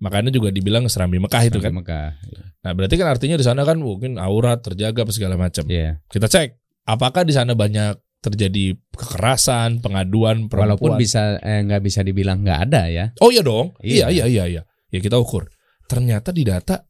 [0.00, 1.76] Makanya juga dibilang serambi Mekah itu kan.
[1.76, 2.16] Mekah.
[2.64, 5.64] Nah, berarti kan artinya di sana kan mungkin aurat terjaga apa segala macam.
[5.68, 6.00] Iya.
[6.08, 6.56] Kita cek
[6.88, 10.76] apakah di sana banyak terjadi kekerasan, pengaduan perempuan.
[10.76, 13.04] Walaupun bisa eh, nggak bisa dibilang nggak ada ya.
[13.20, 13.76] Oh iya dong.
[13.80, 14.24] Iya Iya.
[14.24, 14.62] iya iya iya.
[14.88, 15.48] Ya kita ukur.
[15.84, 16.80] Ternyata di data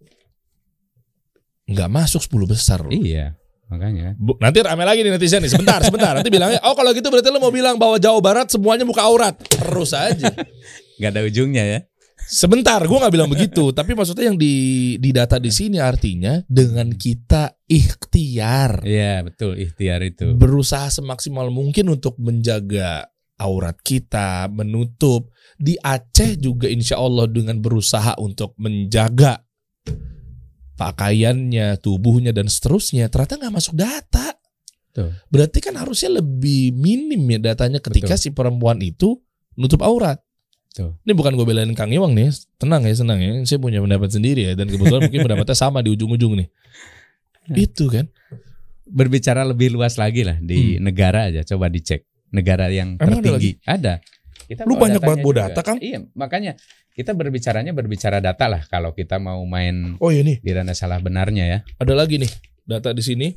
[1.70, 2.90] nggak masuk 10 besar loh.
[2.94, 3.34] Iya.
[3.70, 4.18] Makanya.
[4.18, 5.50] Bu, nanti rame lagi nih netizen nih.
[5.50, 6.10] Sebentar, sebentar.
[6.18, 9.38] Nanti bilangnya, oh kalau gitu berarti lo mau bilang bahwa Jawa Barat semuanya buka aurat.
[9.38, 10.26] Terus aja.
[10.98, 11.78] Nggak ada ujungnya ya.
[12.30, 13.70] Sebentar, gue nggak bilang begitu.
[13.78, 14.54] Tapi maksudnya yang di
[15.02, 20.38] di data di sini artinya dengan kita ikhtiar Iya betul ikhtiar itu.
[20.38, 23.10] berusaha semaksimal mungkin untuk menjaga
[23.42, 25.34] aurat kita, menutup.
[25.58, 29.42] Di Aceh juga insya Allah dengan berusaha untuk menjaga
[30.80, 34.38] pakaiannya, tubuhnya dan seterusnya, ternyata nggak masuk data.
[34.90, 35.12] Betul.
[35.28, 39.20] Berarti kan harusnya lebih minim ya datanya ketika si perempuan itu
[39.60, 40.20] nutup aurat.
[40.70, 40.94] Betul.
[41.02, 43.42] Ini bukan gue belain Kang Iwang nih, tenang ya, senang ya.
[43.42, 46.48] Saya punya pendapat sendiri ya, dan kebetulan mungkin pendapatnya sama di ujung-ujung nih.
[47.59, 48.06] Itu kan.
[48.87, 51.42] Berbicara lebih luas lagi lah di negara aja.
[51.42, 53.02] Coba dicek negara yang Hmm.
[53.02, 53.50] Emang ada tertinggi.
[53.66, 53.94] Ada.
[54.50, 55.78] Kita Lu banyak banget bawa data, Kang.
[55.78, 56.59] Iya makanya
[56.94, 58.62] kita berbicaranya berbicara data lah.
[58.66, 61.59] Kalau kita mau main Oh iya nih, di ranah salah benarnya ya.
[61.78, 62.30] ada lagi nih
[62.66, 63.30] data di sini.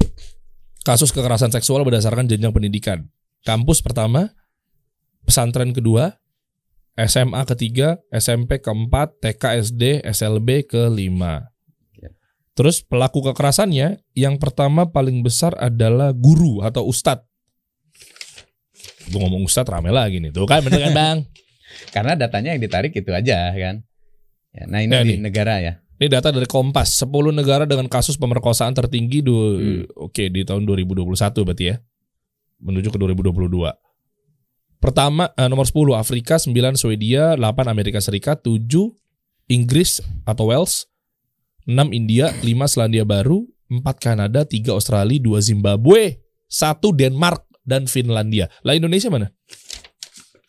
[0.82, 3.06] Kasus kekerasan seksual berdasarkan jenjang pendidikan.
[3.46, 4.34] Kampus pertama,
[5.24, 6.18] pesantren kedua,
[6.94, 11.50] SMA ketiga, SMP keempat, TK SD, SLB kelima.
[11.98, 12.14] Ya.
[12.54, 17.26] Terus pelaku kekerasannya yang pertama paling besar adalah guru atau ustadz.
[19.10, 20.30] Gue ngomong ustadz rame lagi nih.
[20.30, 21.18] Tuh kan bener kan bang?
[21.96, 23.82] Karena datanya yang ditarik itu aja kan.
[24.54, 25.20] Ya, nah ini Nah, di nih.
[25.20, 25.74] negara ya.
[25.98, 29.84] Ini data dari Kompas, 10 negara dengan kasus pemerkosaan tertinggi du, Hmm.
[29.98, 31.76] oke di tahun 2021 berarti ya.
[32.62, 33.74] Menuju ke 2022.
[34.84, 38.92] Pertama eh, nomor 10 Afrika, 9 Swedia, 8 Amerika Serikat, 7
[39.48, 40.92] Inggris atau Wales,
[41.64, 46.20] 6 India, 5 Selandia Baru, 4 Kanada, 3 Australia, 2 Zimbabwe,
[46.52, 48.52] 1 Denmark dan Finlandia.
[48.68, 49.32] Lah Indonesia mana?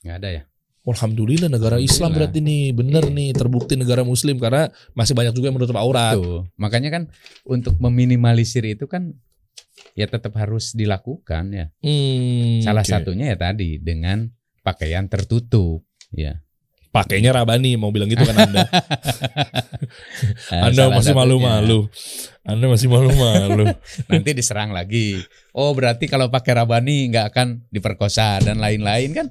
[0.04, 0.42] nggak ada ya.
[0.84, 5.56] Alhamdulillah negara Islam berarti nih bener nih terbukti negara Muslim karena masih banyak juga yang
[5.56, 6.12] menutup aurat.
[6.12, 7.02] Tuh, makanya kan
[7.48, 9.16] untuk meminimalisir itu kan
[9.94, 11.66] ya tetap harus dilakukan ya.
[11.78, 12.90] Hmm, Salah oke.
[12.90, 14.26] satunya ya tadi dengan
[14.66, 16.42] pakaian tertutup ya.
[16.94, 18.70] pakainya Rabani mau bilang gitu kan Anda.
[20.66, 21.78] Anda salah masih malu-malu.
[22.44, 23.66] Anda masih malu-malu.
[24.10, 25.18] Nanti diserang lagi.
[25.56, 29.26] Oh berarti kalau pakai rabani nggak akan diperkosa dan lain-lain kan?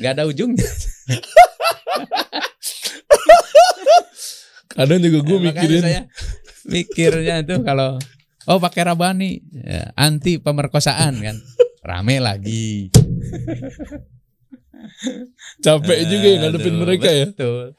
[0.00, 0.68] Nggak ada ujungnya.
[4.70, 6.02] Kadang juga gue Makanya mikirin saya
[6.64, 7.98] mikirnya tuh kalau
[8.46, 11.36] oh pakai rabani ya, anti pemerkosaan kan
[11.82, 12.88] rame lagi.
[15.60, 17.26] capek juga ya ngadepin Aduh, mereka ya.
[17.26, 17.76] Betul.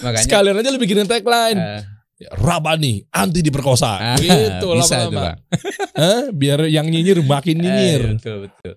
[0.00, 1.58] Makanya Sekalian aja lu bikinin tagline.
[1.58, 1.82] eh,
[2.20, 3.96] Ya, Rabani anti diperkosa.
[3.96, 5.40] ah, gitu lama-lama.
[5.96, 6.28] Hah?
[6.36, 8.02] Biar yang nyinyir makin Eh, nyinyir.
[8.12, 8.74] betul betul.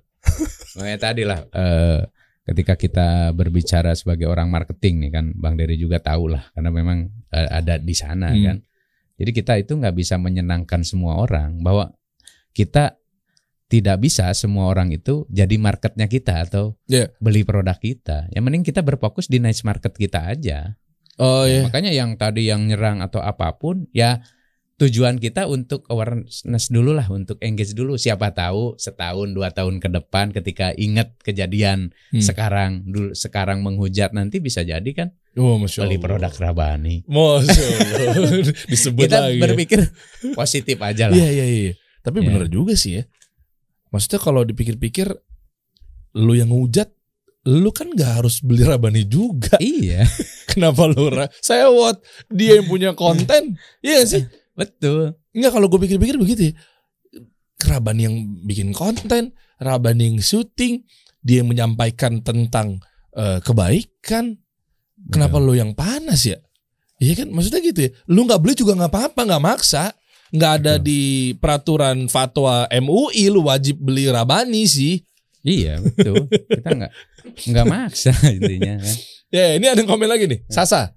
[0.73, 2.07] Makanya tadi lah eh,
[2.45, 6.97] ketika kita berbicara sebagai orang marketing nih kan Bang Dery juga tahu lah karena memang
[7.29, 8.43] eh, ada di sana Hmm.
[8.45, 8.57] kan.
[9.17, 11.93] Jadi kita itu nggak bisa menyenangkan semua orang bahwa
[12.53, 12.97] kita
[13.67, 17.09] tidak bisa semua orang itu jadi marketnya kita atau Iya.
[17.17, 18.29] beli produk kita.
[18.29, 20.77] Yang mending kita berfokus di niche market kita aja.
[21.17, 21.65] Oh iya.
[21.65, 24.21] Makanya yang tadi yang nyerang atau apa pun ya
[24.83, 26.35] tujuan kita untuk awareness
[26.67, 31.95] dulu lah untuk engage dulu siapa tahu setahun dua tahun ke depan ketika ingat kejadian
[32.09, 32.19] Hmm.
[32.19, 36.05] sekarang dulu sekarang menghujat nanti bisa jadi kan Oh, Masya beli Allah.
[36.19, 38.53] produk Rabani Masya Allah.
[38.71, 39.39] Disebut kita lagi.
[39.39, 39.79] berpikir
[40.31, 41.71] positif aja lah Iya iya iya.
[41.99, 42.27] Tapi Iya.
[42.27, 43.03] bener juga sih ya.
[43.89, 45.09] Maksudnya kalau dipikir-pikir
[46.15, 46.91] lu yang ngujat
[47.43, 49.57] lu kan nggak harus beli Rabani juga.
[49.57, 50.05] iya
[50.47, 53.57] Kenapa lu ra- saya what dia yang punya konten.
[53.81, 54.23] Iya sih?
[54.53, 56.53] Betul Enggak kalau gue pikir-pikir begitu ya.
[57.63, 60.85] Rabani yang bikin konten, Rabani yang syuting,
[61.25, 62.77] dia yang menyampaikan tentang
[63.17, 64.37] eh, kebaikan.
[65.09, 66.37] Kenapa lu yang panas ya?
[67.01, 67.91] Iya kan, maksudnya gitu ya.
[68.13, 69.89] Lu nggak beli juga nggak apa-apa, nggak maksa.
[70.33, 70.85] Nggak ada Betul.
[70.85, 71.01] di
[71.37, 75.01] peraturan fatwa MUI lu wajib beli Rabani sih.
[75.43, 76.91] iya betul kita nggak
[77.51, 78.95] nggak maksa intinya kan
[79.33, 80.45] Ya, ini ada yang komen lagi nih.
[80.45, 80.93] Sasa.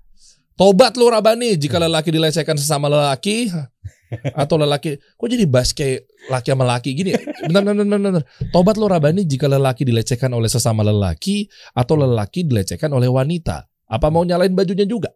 [0.57, 3.53] Tobat lu Rabani jika lelaki dilecehkan sesama lelaki
[4.41, 7.13] atau lelaki kok jadi bahas kayak laki sama laki gini?
[7.45, 8.25] Bentar, bentar, bentar, bentar.
[8.57, 11.45] tobat lu Rabani jika lelaki dilecehkan oleh sesama lelaki
[11.77, 13.69] atau lelaki dilecehkan oleh wanita.
[13.85, 15.13] Apa mau nyalain bajunya juga?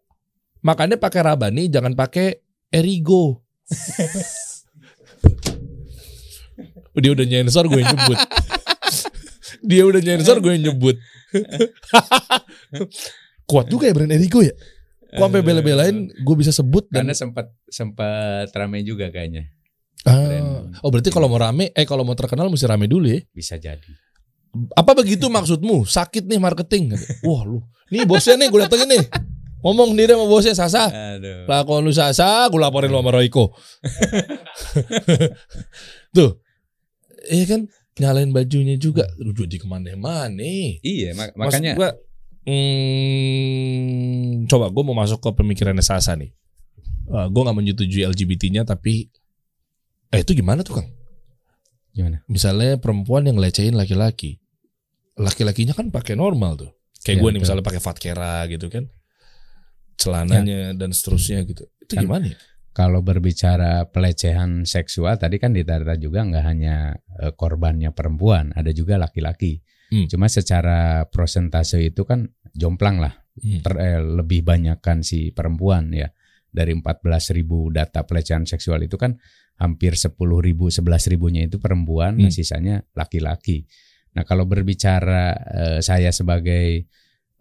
[0.61, 2.37] Makanya pakai Rabani jangan pakai
[2.69, 3.41] Erigo.
[7.01, 8.19] Dia udah nyensor gue nyebut.
[9.69, 11.01] Dia udah nyensor gue nyebut.
[13.49, 14.53] Kuat juga ya brand Erigo ya
[15.11, 19.51] Kok sampai bela-belain gue bisa sebut dan karena sempat sempat ramai juga kayaknya
[20.01, 20.65] Ah.
[20.81, 23.21] Oh berarti kalau mau rame, eh kalau mau terkenal mesti rame dulu ya?
[23.29, 23.85] bisa jadi
[24.73, 25.85] Apa begitu maksudmu?
[25.85, 26.91] Sakit nih marketing.
[27.21, 29.05] Wah lu, nih bosnya nih gue datengin nih.
[29.61, 30.89] Ngomong dia sama bosnya Sasa.
[30.89, 33.53] aduh Lakon lu Sasa, gue laporin lu sama Royko.
[36.11, 36.41] Tuh,
[37.27, 37.61] iya kan
[37.95, 39.05] nyalain bajunya juga.
[39.17, 40.41] Lu jadi ke mana-mana.
[40.81, 41.89] iya mak- Maksud makanya gua,
[42.41, 46.31] hmm, coba gue mau masuk ke pemikirannya Sasa nih.
[47.11, 49.11] Uh, gue nggak menyetujui LGBT-nya tapi
[50.11, 50.89] eh itu gimana tuh Kang?
[51.91, 54.39] gimana misalnya perempuan yang lecehin laki-laki,
[55.19, 56.71] laki-lakinya kan pakai normal tuh.
[57.03, 57.43] Kayak Iya, gue nih betul.
[57.43, 58.87] misalnya pakai fatkera gitu kan,
[59.99, 61.67] celananya dan seterusnya gitu.
[61.83, 62.37] Itu Kan- gimana ya?
[62.71, 68.95] kalau berbicara pelecehan seksual tadi kan ditata juga nggak hanya eh, korbannya perempuan, ada juga
[68.95, 69.59] laki-laki.
[69.91, 70.07] Hmm.
[70.07, 73.59] Cuma secara prosentase itu kan jomplang lah, Hmm.
[73.59, 76.07] ter- eh, lebih banyak kan si perempuan ya.
[76.51, 79.19] Dari 14.000 data pelecehan seksual itu kan
[79.55, 82.27] hampir 10.000, 11.000-nya itu perempuan, Hmm.
[82.27, 83.67] nah sisanya laki-laki.
[84.11, 86.87] Nah, kalau berbicara eh, saya sebagai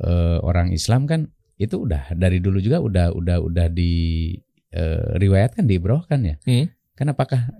[0.00, 1.28] eh, orang Islam kan
[1.60, 4.32] itu udah dari dulu juga udah udah udah di
[4.70, 6.36] eh, riwayatkan dibrohkan ya.
[6.46, 6.70] Hmm.
[6.94, 7.50] Kan apakah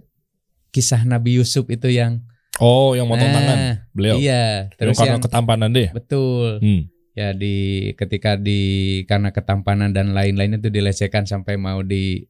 [0.71, 2.23] kisah Nabi Yusuf itu yang
[2.61, 3.59] Oh, yang motong Ah, tangan
[3.91, 4.17] beliau.
[4.17, 5.89] Iya, Terus karena yang ketampanan deh.
[5.91, 6.83] betul Hmm.
[7.11, 7.57] ya di
[7.97, 8.61] ketika di
[9.05, 12.23] karena ketampanan dan lain-lain itu dilecehkan sampai mau di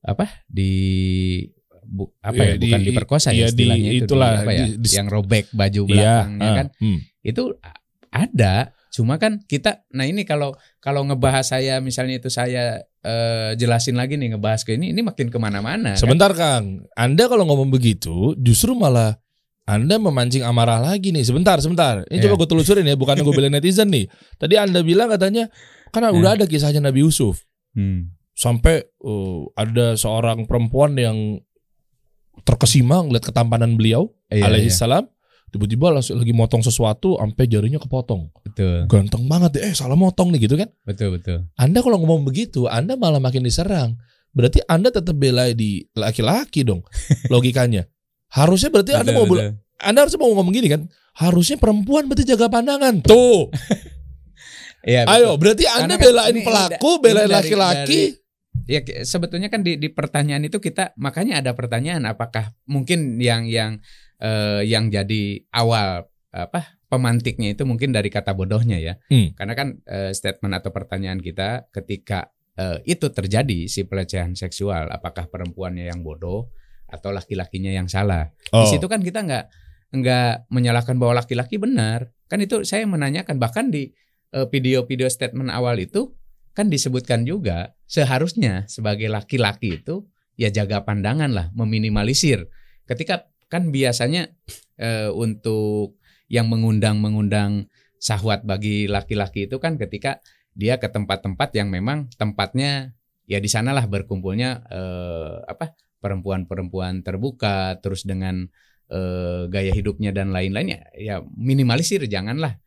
[0.00, 0.72] apa di
[1.84, 4.64] bu, apa Iya, ya bukan di- diperkosa ya di- istilahnya itu itulah, di, apa ya
[4.64, 5.86] di- di- yang robek baju Iya.
[5.86, 6.98] belakangnya ah, kan hmm.
[7.22, 7.42] itu
[8.08, 8.54] ada
[8.92, 14.20] Cuma kan kita, nah ini kalau kalau ngebahas saya misalnya itu saya eh, jelasin lagi
[14.20, 15.96] nih ngebahas ke ini, ini makin ke mana-mana.
[15.96, 15.98] kan?
[15.98, 19.16] Sebentar Kang, Anda kalau ngomong begitu justru malah
[19.62, 21.22] Anda memancing amarah lagi nih.
[21.22, 22.02] Sebentar, sebentar.
[22.10, 22.22] Ini Iya.
[22.26, 24.10] coba gue telusurin ya, bukan gue belain netizen nih.
[24.34, 25.46] Tadi Anda bilang katanya
[25.90, 26.18] karena Iya.
[26.18, 28.12] udah ada kisahnya Nabi Yusuf Hmm.
[28.34, 31.40] sampai uh, ada seorang perempuan yang
[32.42, 35.04] terkesima ngeliat ketampanan beliau Iya, alaihi iya, salam
[35.52, 38.32] tiba-tiba langsung lagi motong sesuatu sampai jarinya kepotong.
[38.40, 40.68] betul, Ganteng banget deh, eh salah motong nih gitu kan.
[40.82, 41.44] betul, betul.
[41.54, 44.00] Anda kalau ngomong begitu, Anda malah makin diserang.
[44.32, 46.80] Berarti Anda tetap bela di laki-laki dong
[47.32, 47.84] logikanya.
[48.32, 49.60] Harusnya berarti Anda mau betul.
[49.82, 50.82] Anda harusnya mau ngomong gini kan?
[51.12, 53.04] Harusnya perempuan berarti jaga pandangan.
[53.04, 53.48] Tuh.
[54.82, 55.14] Iya, betul.
[55.14, 58.00] Ayo, berarti Anda Karena kan belain ini- pelaku, ini belain laki-laki.
[58.66, 63.78] Ya sebetulnya kan di, di pertanyaan itu kita makanya ada pertanyaan apakah mungkin yang yang
[64.18, 68.94] eh, yang jadi awal apa pemantiknya itu mungkin dari kata bodohnya ya.
[69.06, 69.38] Hmm.
[69.38, 75.30] Karena kan eh, statement atau pertanyaan kita ketika eh, itu terjadi si pelecehan seksual apakah
[75.30, 76.50] perempuannya yang bodoh
[76.92, 78.28] atau laki-lakinya yang salah.
[78.52, 78.62] Oh.
[78.62, 79.44] Di situ kan kita nggak
[79.92, 82.12] nggak menyalahkan bahwa laki-laki benar.
[82.28, 83.92] Kan itu saya menanyakan bahkan di
[84.36, 86.12] eh, video-video statement awal itu
[86.52, 90.04] kan disebutkan juga seharusnya sebagai laki-laki itu
[90.36, 92.48] ya jaga pandangan lah, meminimalisir.
[92.84, 94.28] Ketika kan biasanya
[94.76, 95.96] eh, untuk
[96.28, 97.68] yang mengundang-mengundang
[98.00, 102.96] syahwat bagi laki-laki itu kan ketika dia ke tempat-tempat yang memang tempatnya
[103.28, 108.50] ya di sanalah berkumpulnya eh, apa perempuan-perempuan terbuka terus dengan
[108.90, 110.90] eh, gaya hidupnya dan lain-lainnya.
[110.98, 112.58] Ya minimalisir janganlah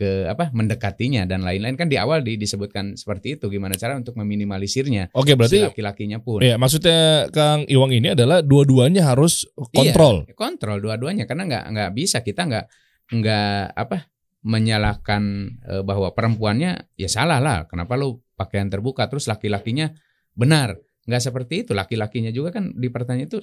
[0.00, 1.76] ke apa mendekatinya dan lain-lain.
[1.76, 6.18] Kan di awal di- disebutkan seperti itu gimana cara untuk meminimalisirnya Oke, si berarti laki-lakinya
[6.24, 6.40] pun.
[6.40, 9.44] Ya maksudnya Kang Iwang ini adalah dua-duanya harus
[9.76, 10.24] kontrol.
[10.24, 11.28] Iya, kontrol dua-duanya.
[11.28, 12.66] Karena nggak nggak bisa kita nggak
[13.12, 14.08] nggak apa
[14.40, 15.22] menyalahkan
[15.68, 17.68] eh, bahwa perempuannya ya salah lah.
[17.68, 19.04] Kenapa lu pakaian terbuka?
[19.04, 19.92] Terus laki-lakinya
[20.32, 23.38] benar nggak seperti itu laki-lakinya juga kan di pertanyaan itu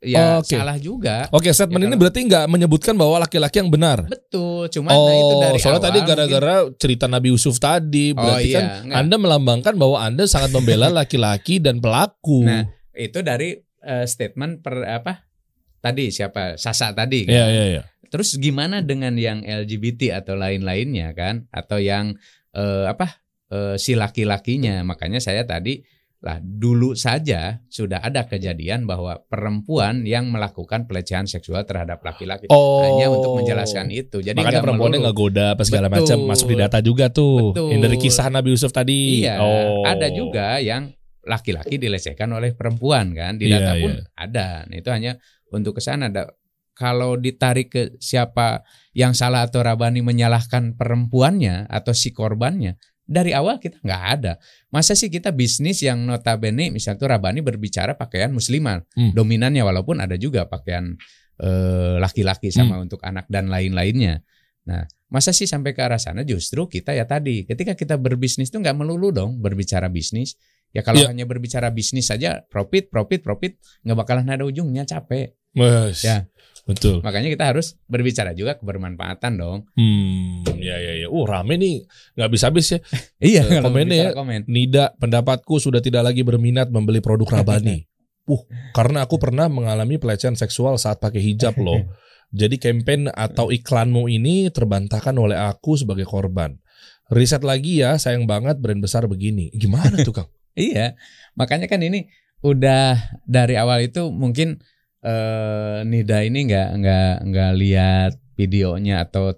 [0.00, 0.58] ya Oke.
[0.58, 4.02] salah juga Oke, statement Ya, ini kalau- berarti nggak menyebutkan bahwa laki-laki yang benar.
[4.04, 8.10] betul cuman nah itu Oh, dari soalnya awal tadi mungkin- gara-gara cerita Nabi Yusuf tadi,
[8.10, 8.98] oh berarti iya kan nggak.
[8.98, 12.42] Anda melambangkan bahwa Anda sangat membela laki-laki dan pelaku.
[12.42, 15.22] Nah, itu dari eh, statement per apa
[15.78, 17.34] tadi siapa Sasa tadi kan?
[17.34, 17.82] Iya, iya, iya.
[18.08, 21.46] Terus gimana dengan yang LGBT atau lain-lainnya kan?
[21.48, 22.18] Atau yang
[22.50, 24.82] eh, apa eh, si laki-lakinya?
[24.82, 25.78] Makanya saya tadi
[26.22, 32.78] lah dulu saja sudah ada kejadian bahwa perempuan yang melakukan pelecehan seksual terhadap laki-laki Oh.
[32.86, 34.22] hanya untuk menjelaskan itu.
[34.22, 37.50] Jadi Makanya perempuannya nggak goda apa segala macam masuk di data juga tuh.
[37.50, 37.74] Betul.
[37.74, 39.26] Yang dari kisah Nabi Yusuf tadi.
[39.26, 39.82] Iya, Oh.
[39.82, 40.94] ada juga yang
[41.26, 44.02] laki-laki dilecehkan oleh perempuan kan di Iya, data pun iya.
[44.14, 44.48] ada.
[44.70, 45.18] Nah, itu hanya
[45.50, 46.30] untuk ke sana ada
[46.72, 48.62] kalau ditarik ke siapa
[48.94, 54.32] yang salah atau Rabani menyalahkan perempuannya atau si korbannya dari awal kita nggak ada.
[54.70, 59.12] Masa sih kita bisnis yang notabene misalnya tuh Rabani berbicara pakaian muslimah Hmm.
[59.12, 60.94] dominannya walaupun ada juga pakaian
[61.42, 62.86] eh, laki-laki sama Hmm.
[62.86, 64.22] untuk anak dan lain-lainnya.
[64.62, 68.62] Nah, masa sih sampai ke arah sana justru kita ya tadi ketika kita berbisnis tuh
[68.62, 70.38] nggak melulu dong berbicara bisnis.
[70.70, 71.10] Ya kalau Iya.
[71.10, 75.34] hanya berbicara bisnis saja profit profit profit nggak bakalan ada ujungnya capek.
[75.52, 76.30] Mas, Ya.
[76.62, 77.02] Betul.
[77.02, 79.58] Makanya kita harus berbicara juga kebermanfaatan dong.
[79.74, 81.08] Hmm, ya ya ya.
[81.10, 81.82] Uh, rame nih.
[82.14, 82.78] nggak bisa habis ya.
[83.18, 84.46] Iya kalau berbicara komen.
[84.46, 87.86] Nida, pendapatku sudah tidak lagi berminat membeli produk Rabani.
[88.22, 88.38] Uh,
[88.70, 91.90] karena aku pernah mengalami pelecehan seksual saat pakai hijab loh.
[92.30, 96.54] Jadi campaign atau iklanmu ini terbantahkan oleh aku sebagai korban.
[97.10, 99.50] Riset lagi ya, sayang banget brand besar begini.
[99.58, 100.30] Gimana tuh Kang?
[100.54, 100.94] Iya,
[101.34, 102.08] makanya kan ini
[102.46, 102.94] udah
[103.26, 104.62] dari awal itu mungkin
[105.02, 109.34] eh, Nida ini nggak nggak nggak lihat videonya atau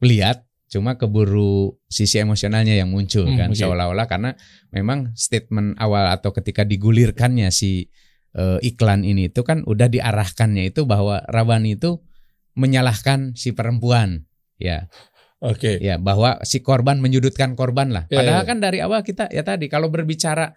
[0.00, 3.56] lihat cuma keburu sisi emosionalnya yang muncul Hmm, kan oke.
[3.56, 4.30] seolah-olah karena
[4.68, 7.88] memang statement awal atau ketika digulirkannya si
[8.36, 12.04] eh, iklan ini itu kan udah diarahkannya itu bahwa Rabani itu
[12.52, 14.28] menyalahkan si perempuan
[14.60, 14.92] ya
[15.38, 15.78] Oke.
[15.78, 18.04] ya bahwa si korban menyudutkan korban lah.
[18.10, 18.48] Ya, Padahal ya.
[18.50, 20.50] kan dari awal kita ya tadi kalau berbicara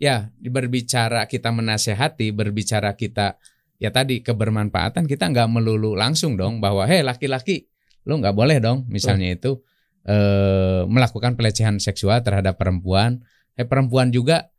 [0.00, 3.36] ya berbicara kita menasehati, berbicara kita
[3.82, 7.66] ya tadi kebermanfaatan kita nggak melulu langsung dong bahwa hei laki-laki
[8.06, 9.58] lu nggak boleh dong misalnya itu
[10.06, 13.22] eh, melakukan pelecehan seksual terhadap perempuan.
[13.58, 14.50] Eh perempuan juga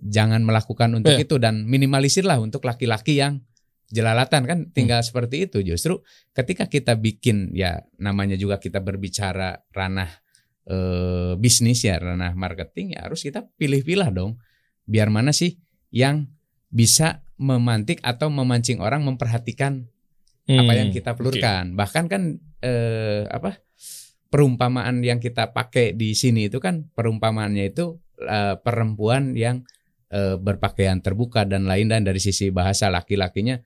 [0.00, 1.22] jangan melakukan untuk Ya.
[1.22, 3.42] itu dan minimalisirlah untuk laki-laki yang
[3.90, 5.98] jelalatan kan tinggal seperti itu justru
[6.30, 10.08] ketika kita bikin ya namanya juga kita berbicara ranah
[10.70, 14.38] eh, bisnis ya ranah marketing ya harus kita pilih-pilih dong
[14.86, 15.58] biar mana sih
[15.90, 16.30] yang
[16.70, 19.88] bisa memantik atau memancing orang memperhatikan
[20.50, 23.62] apa Hmm, yang kita pelurkan bahkan kan eh, apa
[24.30, 29.62] perumpamaan yang kita pakai di sini itu kan perumpamaannya itu eh, perempuan yang
[30.10, 33.62] eh, berpakaian terbuka dan lain dan dari sisi bahasa laki-lakinya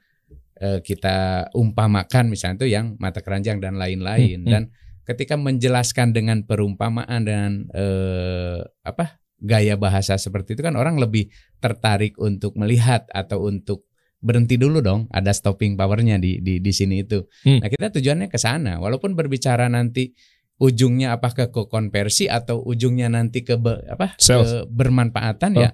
[0.61, 4.45] eh, kita umpamakan misalnya itu yang mata keranjang dan lain-lain.
[4.45, 4.53] Hmm, hmm.
[4.53, 4.63] dan
[5.05, 11.29] ketika menjelaskan dengan perumpamaan dan eh, apa gaya bahasa seperti itu kan orang lebih
[11.61, 13.85] tertarik untuk melihat atau untuk
[14.19, 17.21] berhenti dulu dong ada stopping powernya di di di sini itu.
[17.45, 17.61] Hmm.
[17.61, 20.17] Nah kita tujuannya ke sana walaupun berbicara nanti
[20.57, 24.49] ujungnya apakah ke konversi atau ujungnya nanti ke be- apa Sales.
[24.49, 25.63] ke bermanfaatan Oh.
[25.67, 25.71] ya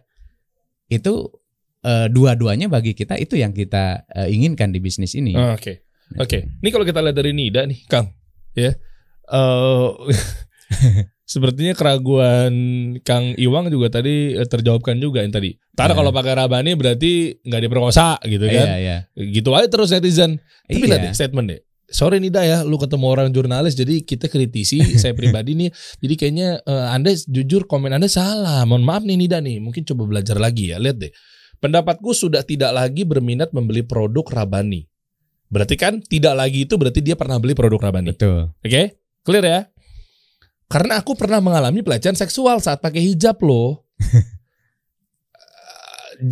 [0.91, 1.31] itu
[1.87, 5.39] eh, dua-duanya bagi kita itu yang kita eh, inginkan di bisnis ini.
[5.39, 5.87] Oh, Oke.
[6.19, 6.59] Oke.
[6.59, 8.11] Ini kalau kita lihat dari Nida nih, Kang,
[8.59, 8.75] ya.
[9.31, 9.89] Eh
[11.31, 12.53] sepertinya keraguan
[13.07, 15.55] Kang Iwang juga tadi eh, terjawabkan juga yang tadi.
[15.79, 15.99] Karena Ya.
[16.03, 18.67] kalau pakai Rabani berarti nggak diperkosa gitu kan.
[18.67, 18.97] Iya iya.
[19.15, 20.43] Gitu aja terus netizen.
[20.67, 20.87] Tapi Iya.
[20.91, 21.61] lihat deh statement deh.
[21.91, 25.71] Sorry Nida ya, lu ketemu orang jurnalis jadi kita kritisi saya pribadi nih.
[26.03, 28.67] Jadi kayaknya eh, Anda jujur komen Anda salah.
[28.67, 29.63] Mohon maaf nih Nida nih.
[29.63, 30.83] Mungkin coba belajar lagi ya.
[30.83, 31.15] Lihat deh.
[31.61, 34.83] Pendapatku sudah tidak lagi berminat membeli produk Rabani.
[35.51, 38.15] Berarti kan tidak lagi itu berarti dia pernah beli produk Rabani.
[38.15, 38.55] Betul.
[38.63, 38.97] Oke?
[39.27, 39.61] Clear ya?
[40.71, 43.83] Karena aku pernah mengalami pelecehan seksual saat pakai hijab loh.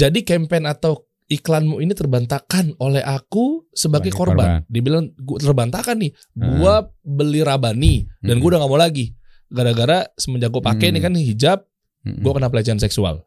[0.01, 4.63] Jadi campaign atau iklanmu ini terbantahkan oleh aku sebagai korban.
[4.63, 4.71] korban.
[4.71, 6.13] Dibilang gua terbantahkan nih.
[6.37, 9.13] Gua beli Rabani dan gua udah gak mau lagi.
[9.49, 10.95] Gara-gara semenjak gua pakai Hmm.
[10.95, 11.59] ini kan hijab,
[12.05, 12.23] Mm-mm.
[12.23, 13.25] gua kena pelecehan seksual.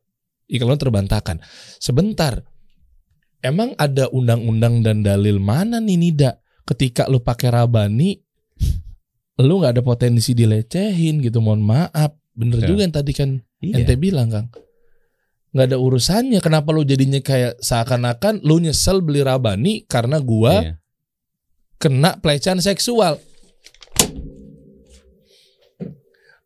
[0.47, 1.43] Iklannya terbantahkan.
[1.77, 2.45] Sebentar.
[3.41, 6.37] Emang ada undang-undang dan dalil mana nih Nida?
[6.61, 8.13] Ketika lu pakai Rabani,
[9.43, 11.41] lu nggak ada potensi dilecehin gitu.
[11.41, 12.11] Mohon maaf.
[12.31, 12.69] Bener Betul.
[12.73, 13.29] juga yang tadi kan
[13.61, 13.83] Iya.
[13.83, 14.47] ente bilang Kang.
[15.51, 16.39] Nggak ada urusannya.
[16.39, 20.73] Kenapa lu jadinya kayak seakan-akan lu nyesel beli Rabani karena gua Iya.
[21.75, 23.19] kena pelecehan seksual.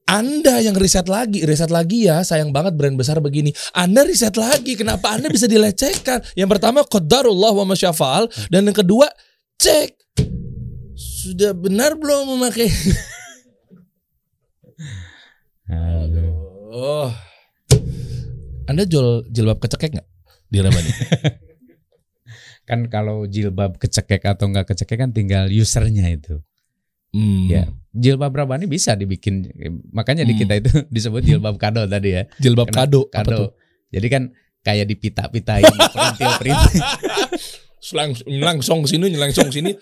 [0.05, 3.49] Anda yang riset lagi, riset lagi ya, sayang banget brand besar begini.
[3.73, 6.37] Anda riset lagi, kenapa Anda bisa dilecehkan?
[6.37, 8.29] Yang pertama, qadarullah wa masyafa'al.
[8.53, 9.09] Dan yang kedua,
[9.57, 9.97] cek.
[11.26, 12.69] Sudah benar belum memakai?
[15.65, 16.30] Aduh.
[16.69, 17.09] Oh.
[18.65, 20.07] Anda jual jilbab kecekek nggak
[20.45, 20.91] di Rabani?
[22.69, 26.41] Kan kalau jilbab kecekek atau enggak kecekek kan tinggal usernya itu.
[27.13, 27.45] Hmm.
[27.45, 29.45] Ya, jilbab Rabani bisa dibikin.
[29.93, 30.41] Makanya di Hmm.
[30.41, 32.26] kita itu disebut jilbab kado tadi ya.
[32.38, 33.01] Jilbab Kena- kado.
[33.09, 33.53] Kado.
[33.93, 34.23] Jadi kan
[34.61, 35.61] kayak dipita-pitain,
[35.93, 36.82] perintil-perintil.
[37.78, 39.78] Selang- Nyelangsong sini, nyelangsong sini.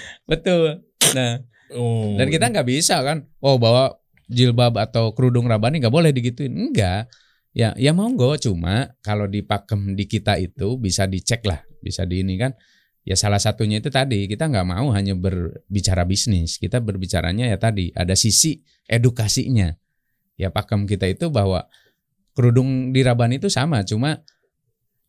[0.30, 0.86] Betul.
[1.12, 2.20] Nah, Oh.
[2.20, 3.96] dan kita nggak bisa kan, oh bawa
[4.28, 6.52] jilbab atau kerudung Rabani nggak boleh digituin.
[6.52, 7.08] Enggak.
[7.52, 8.32] Ya, ya monggo.
[8.40, 12.52] Cuma kalau di pakem di kita itu bisa dicek lah, bisa di ini kan.
[13.02, 17.90] Ya salah satunya itu tadi kita nggak mau hanya berbicara bisnis, kita berbicaranya ya tadi
[17.92, 19.74] ada sisi edukasinya.
[20.38, 21.66] Ya pakem kita itu bahwa
[22.32, 24.22] kerudung di Rabani itu sama, cuma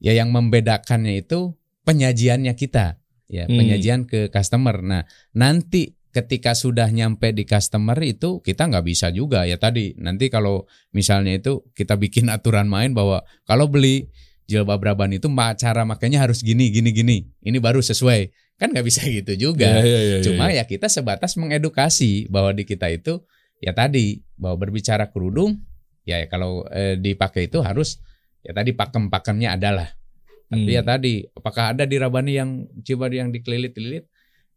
[0.02, 1.54] ya yang membedakannya itu
[1.86, 2.98] penyajiannya kita,
[3.34, 3.58] ya Hmm.
[3.58, 4.78] penyajian ke customer.
[4.86, 10.30] Nah nanti ketika sudah nyampe di customer itu kita nggak bisa juga ya tadi nanti
[10.30, 14.14] kalau misalnya itu kita bikin aturan main bahwa kalau beli
[14.46, 15.26] jilbab Rabani itu
[15.58, 18.30] cara makanya harus gini gini gini ini baru sesuai
[18.62, 20.62] kan nggak bisa gitu juga Ya, ya, ya, ya, cuma ya.
[20.62, 23.26] ya kita sebatas mengedukasi bahwa di kita itu
[23.58, 25.66] ya tadi bahwa berbicara kerudung
[26.06, 27.98] ya kalau eh, dipakai itu harus
[28.46, 29.98] ya tadi pakem-pakemnya adalah
[30.46, 30.76] tapi Hmm.
[30.76, 34.06] ya tadi apakah ada di Rabani yang coba yang dikelilit-lilit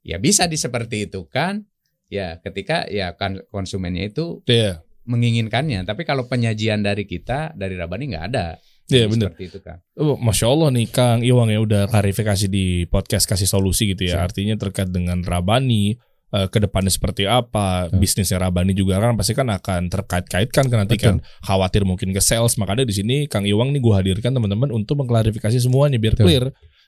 [0.03, 1.63] ya bisa di seperti itu kan
[2.07, 4.83] ya ketika ya kan konsumennya itu Iya.
[5.07, 9.29] menginginkannya tapi kalau penyajian dari kita dari Rabani nggak ada Iya Jadi bener.
[9.31, 13.45] seperti itu kan Oh, Masya Allah nih Kang Iwang ya udah klarifikasi di podcast kasih
[13.45, 14.23] solusi gitu ya.
[14.23, 15.99] Artinya terkait dengan Rabani
[16.35, 17.99] eh, ke depannya seperti apa, Betul.
[18.03, 22.59] bisnisnya Rabani juga kan pasti kan akan terkait-kaitkan kan nanti kan khawatir mungkin ke sales.
[22.59, 26.27] Makanya di sini Kang Iwang nih gue hadirkan teman-teman untuk mengklarifikasi semuanya biar Betul.
[26.27, 26.45] clear.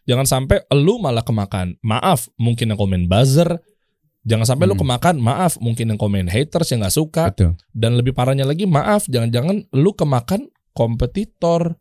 [0.09, 1.77] Jangan sampai lu malah kemakan.
[1.85, 3.61] Maaf, mungkin yang komen buzzer.
[4.29, 4.85] Jangan sampai lu Hmm.
[4.85, 7.25] kemakan, maaf, mungkin yang komen haters yang nggak suka.
[7.33, 11.77] betul Dan lebih parahnya lagi, maaf, jangan-jangan lu kemakan kompetitor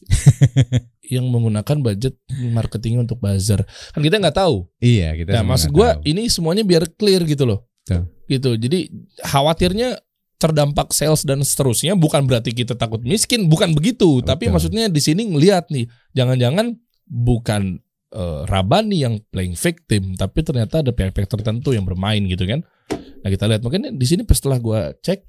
[1.08, 2.16] yang menggunakan budget
[2.52, 3.60] marketing untuk buzzer.
[3.92, 4.64] Kan kita nggak tahu.
[4.80, 6.00] iya kita Nah, maksud tahu.
[6.04, 7.68] ini semuanya biar clear gitu loh.
[7.84, 8.08] Betul.
[8.24, 8.50] Gitu.
[8.56, 8.78] Jadi
[9.20, 10.00] khawatirnya
[10.40, 14.20] terdampak sales dan seterusnya bukan berarti kita takut miskin, bukan begitu.
[14.20, 14.52] Tapi Betul.
[14.56, 17.80] maksudnya di sini ngelihat nih, jangan-jangan bukan
[18.14, 22.62] eh, Rabani yang playing victim, tapi ternyata ada pihak-pihak tertentu yang bermain gitu kan.
[23.24, 25.24] Nah kita lihat mungkin di sini setelah gua cek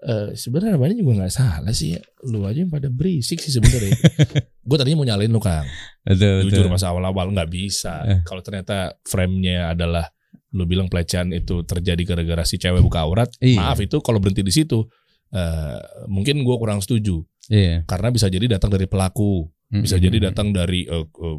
[0.00, 2.00] eh sebenarnya Rabani juga nggak salah sih ya.
[2.24, 3.92] Lu aja yang pada berisik sih sebenarnya.
[4.68, 5.68] gue tadinya mau nyalain lu Kang.
[6.02, 7.94] betul Jujur betul masa awal-awal nggak bisa.
[8.08, 8.20] Eh.
[8.24, 10.08] Kalau ternyata frame-nya adalah
[10.50, 13.60] lu bilang pelecehan itu terjadi gara-gara si cewek buka aurat, Iya.
[13.62, 14.82] maaf itu kalau berhenti di situ
[15.30, 15.78] eh,
[16.10, 17.86] mungkin gua kurang setuju Iya.
[17.86, 20.06] karena bisa jadi datang dari pelaku, bisa Mm-mm.
[20.10, 21.38] jadi datang dari eh, eh,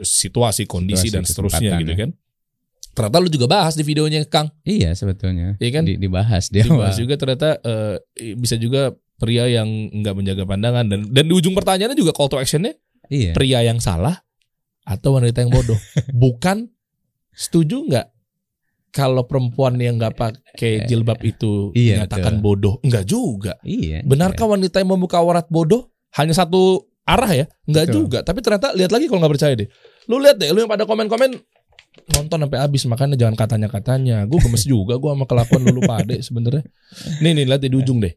[0.00, 1.98] situasi, kondisi Situasi, dan seterusnya gitu ya.
[2.06, 2.10] kan.
[2.96, 4.48] Ternyata lu juga bahas di videonya Kang.
[4.64, 5.60] Iya sebetulnya.
[5.60, 5.84] Iya kan?
[5.84, 6.64] Di- dibahas dia.
[6.64, 7.00] Dibahas Wah.
[7.04, 8.00] juga ternyata eh,
[8.34, 12.36] bisa juga pria yang nggak menjaga pandangan dan dan di ujung pertanyaannya juga call to
[12.36, 12.72] actionnya
[13.06, 13.32] Iya.
[13.32, 14.24] pria yang salah
[14.82, 15.76] atau wanita yang bodoh.
[16.16, 16.72] Bukan
[17.30, 18.06] setuju nggak
[18.90, 22.44] kalau perempuan yang nggak pakai jilbab itu Iya, dinyatakan betul.
[22.44, 22.74] bodoh?
[22.80, 23.52] Enggak juga.
[23.60, 24.00] Iya.
[24.02, 25.92] Benarkah wanita yang membuka aurat bodoh?
[26.16, 27.44] Hanya satu arah ya?
[27.68, 27.96] Enggak Betul.
[28.00, 28.18] juga.
[28.24, 29.68] Tapi ternyata lihat lagi kalau nggak percaya deh.
[30.08, 31.36] Lu lihat deh, lu yang pada komen-komen
[32.12, 34.16] nonton sampai habis makanya jangan katanya katanya.
[34.24, 36.64] Gue gemes juga gue sama kelakuan lu lupa deh sebenarnya.
[37.20, 38.14] Nih nih lihat di ujung deh.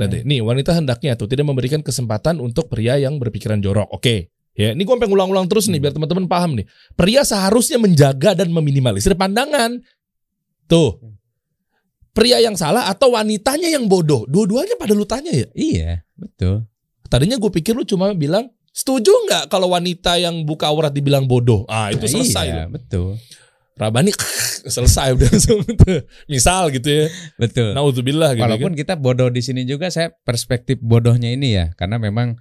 [0.00, 0.22] Lihat deh.
[0.26, 3.90] Nih wanita hendaknya tuh tidak memberikan kesempatan untuk pria yang berpikiran jorok.
[3.94, 4.32] Oke.
[4.54, 6.66] Ya, ini gue pengen ulang-ulang terus nih biar teman-teman paham nih.
[6.94, 9.82] Pria seharusnya menjaga dan meminimalisir pandangan.
[10.70, 11.02] Tuh.
[12.14, 14.22] Pria yang salah atau wanitanya yang bodoh?
[14.30, 15.50] Dua-duanya pada lu tanya ya?
[15.58, 16.62] Iya, betul.
[17.10, 21.62] Tadinya gue pikir lu cuma bilang setuju nggak kalau wanita yang buka aurat dibilang bodoh?
[21.70, 22.44] Ah itu selesai.
[22.50, 22.74] Iya, loh.
[22.74, 23.08] betul.
[23.74, 24.10] Rabani
[24.74, 25.30] selesai udah.
[26.32, 27.06] Misal gitu ya.
[27.38, 27.74] Betul.
[27.74, 28.80] Nauzubillah gitu Walaupun kan.
[28.82, 32.34] kita bodoh di sini juga saya perspektif bodohnya ini ya karena memang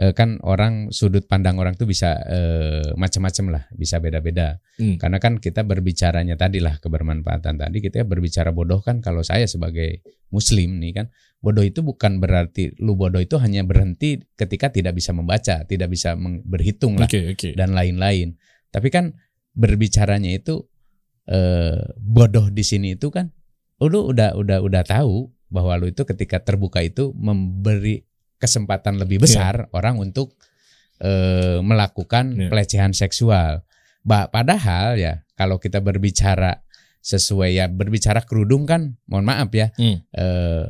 [0.00, 4.56] eh, kan orang sudut pandang orang tuh bisa eh, macam-macam lah, bisa beda-beda.
[4.80, 4.96] Hmm.
[4.96, 10.00] Karena kan kita berbicaranya tadi lah kebermanfaatan tadi kita berbicara bodoh kan kalau saya sebagai
[10.32, 11.06] muslim nih kan
[11.44, 16.16] bodoh itu bukan berarti lu bodoh itu hanya berhenti ketika tidak bisa membaca, tidak bisa
[16.48, 17.48] berhitung lah Oke oke.
[17.52, 18.40] dan lain-lain.
[18.72, 19.12] Tapi kan
[19.52, 20.64] berbicaranya itu
[21.28, 23.28] eh, bodoh di sini itu kan
[23.80, 28.06] lu udah udah udah tahu bahwa lu itu ketika terbuka itu memberi
[28.40, 30.34] kesempatan lebih besar orang untuk
[30.98, 32.48] eh, melakukan Iya.
[32.48, 33.64] pelecehan seksual.
[34.00, 36.60] Ba padahal ya kalau kita berbicara
[37.00, 40.04] sesuai ya berbicara kerudung kan mohon maaf ya Hmm.
[40.10, 40.68] eh,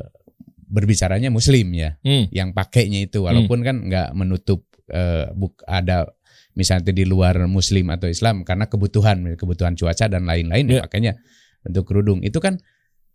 [0.67, 2.31] berbicaranya muslim ya Hmm.
[2.31, 6.07] yang pakainya itu walaupun kan nggak menutup eh, buk ada
[6.55, 10.83] misalnya di luar muslim atau Islam karena kebutuhan kebutuhan cuaca dan lain-lain Ya.
[10.83, 11.19] pakainya
[11.63, 12.59] untuk kerudung itu kan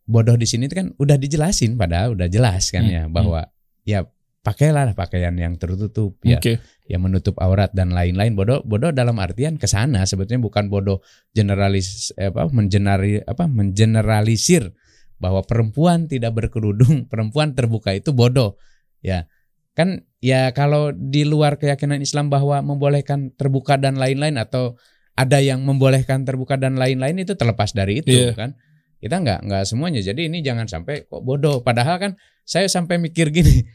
[0.04, 3.48] bodoh di sini itu kan udah dijelasin padahal udah jelas kan Hmm, ya bahwa
[3.84, 4.04] ya
[4.46, 6.38] pakailah pakaian yang tertutup ya.
[6.38, 6.62] Oke.
[6.86, 8.38] yang menutup aurat dan lain-lain.
[8.38, 10.06] Bodoh bodoh dalam artian ke sana.
[10.06, 11.02] Sebetulnya bukan bodoh
[11.34, 14.70] generalis eh, apa menjenari apa mengeneralisir
[15.18, 18.62] bahwa perempuan tidak berkerudung perempuan terbuka itu bodoh
[19.02, 19.26] ya.
[19.74, 24.78] Kan ya kalau di luar keyakinan Islam bahwa membolehkan terbuka dan lain-lain atau
[25.18, 28.38] ada yang membolehkan terbuka dan lain-lain itu terlepas dari itu Iya.
[28.38, 28.54] kan.
[29.02, 30.00] Kita nggak nggak semuanya.
[30.06, 31.60] Jadi ini jangan sampai kok bodoh.
[31.66, 32.12] Padahal kan
[32.46, 33.66] saya sampai mikir gini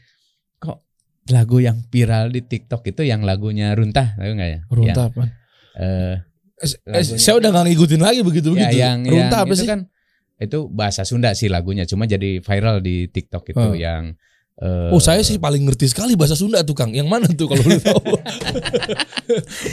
[1.31, 5.23] lagu yang viral di TikTok itu yang lagunya runtah tahu nggak ya Runtah apa?
[5.23, 5.29] Yang,
[5.77, 6.15] eh,
[6.85, 8.77] lagunya- saya udah gak ngikutin lagi begitu ya begitu.
[8.77, 9.67] yang Runtah yang apa itu sih?
[9.67, 9.79] kan
[10.37, 13.73] itu bahasa Sunda sih lagunya cuma jadi viral di TikTok itu Oh.
[13.73, 14.13] yang
[14.57, 16.91] eh, Oh saya sih paling ngerti sekali bahasa Sunda tuh Kang.
[16.91, 18.13] Yang mana tuh kalau lu tahu?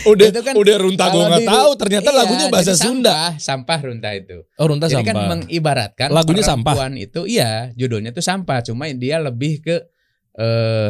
[0.09, 1.71] udah Itu kan udah runtah gue nggak tahu.
[1.77, 3.13] Ternyata iya, lagunya bahasa jadi Sunda.
[3.13, 5.29] sampah, sampah runtah itu Oh runtah jadi kan sampah.
[5.31, 6.75] mengibaratkan Lagunya sampah.
[6.97, 9.77] itu iya judulnya tuh sampah cuma dia lebih ke
[10.35, 10.89] eh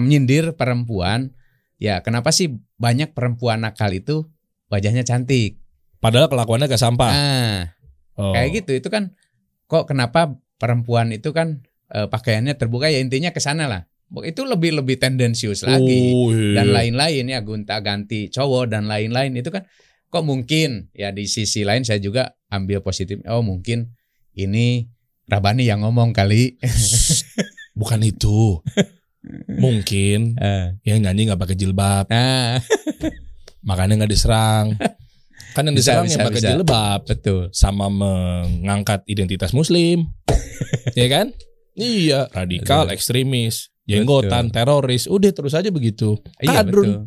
[0.00, 1.36] menyindir perempuan.
[1.76, 4.30] Ya kenapa sih banyak perempuan nakal itu
[4.70, 5.58] wajahnya cantik?
[5.98, 7.12] Padahal kelakuannya kayak sampah.
[7.12, 7.60] ah
[8.12, 8.36] Oh.
[8.36, 8.76] kayak gitu.
[8.76, 9.16] Itu kan
[9.66, 12.92] kok kenapa perempuan itu kan eh, pakaiannya terbuka?
[12.92, 13.88] Ya intinya ke sana lah.
[14.22, 16.12] Itu lebih lebih tendensius lagi.
[16.12, 16.60] Oh, iya.
[16.60, 19.32] dan lain-lain ya gonta ganti cowok dan lain-lain.
[19.32, 19.64] Itu kan
[20.12, 23.24] kok mungkin ya di sisi lain saya juga ambil positif.
[23.24, 23.96] Oh mungkin
[24.36, 24.88] ini
[25.24, 26.60] Rabani yang ngomong kali.
[27.72, 28.60] Bukan itu.
[29.48, 32.58] Mungkin Eh, yang nyanyi nggak pakai jilbab, nah
[33.60, 34.74] makanya nggak diserang.
[35.52, 40.10] Kan yang diserang bisa, yang pakai jilbab betul sama mengangkat identitas Muslim,
[40.98, 41.30] ya kan?
[41.72, 42.94] Iya, radikal, Betul.
[42.94, 46.16] ekstremis, jenggotan, teroris, udah terus aja begitu.
[46.38, 46.84] iya Kadrun.
[46.84, 47.00] betul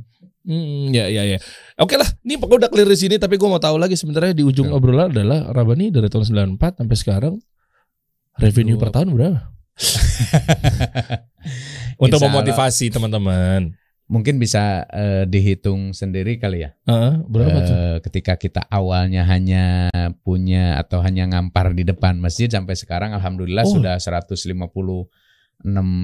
[0.46, 1.38] Hmm, ya ya ya.
[1.76, 4.42] Oke lah, ini pokoknya udah clear di sini tapi gue mau tahu lagi sebenarnya di
[4.42, 4.78] ujung Betul.
[4.78, 7.34] obrolan adalah Rabani dari tahun 94 sampai sekarang
[8.38, 9.40] revenue per Dua- tahun berapa?
[11.98, 13.74] Untuk Insya memotivasi teman-teman.
[14.06, 17.74] mungkin bisa eh, dihitung sendiri kali ya Heeh, berapa tuh?
[17.74, 19.90] Eh, ketika kita awalnya hanya
[20.22, 23.74] punya atau hanya ngampar di depan masjid sampai sekarang alhamdulillah Oh.
[23.82, 25.10] sudah 156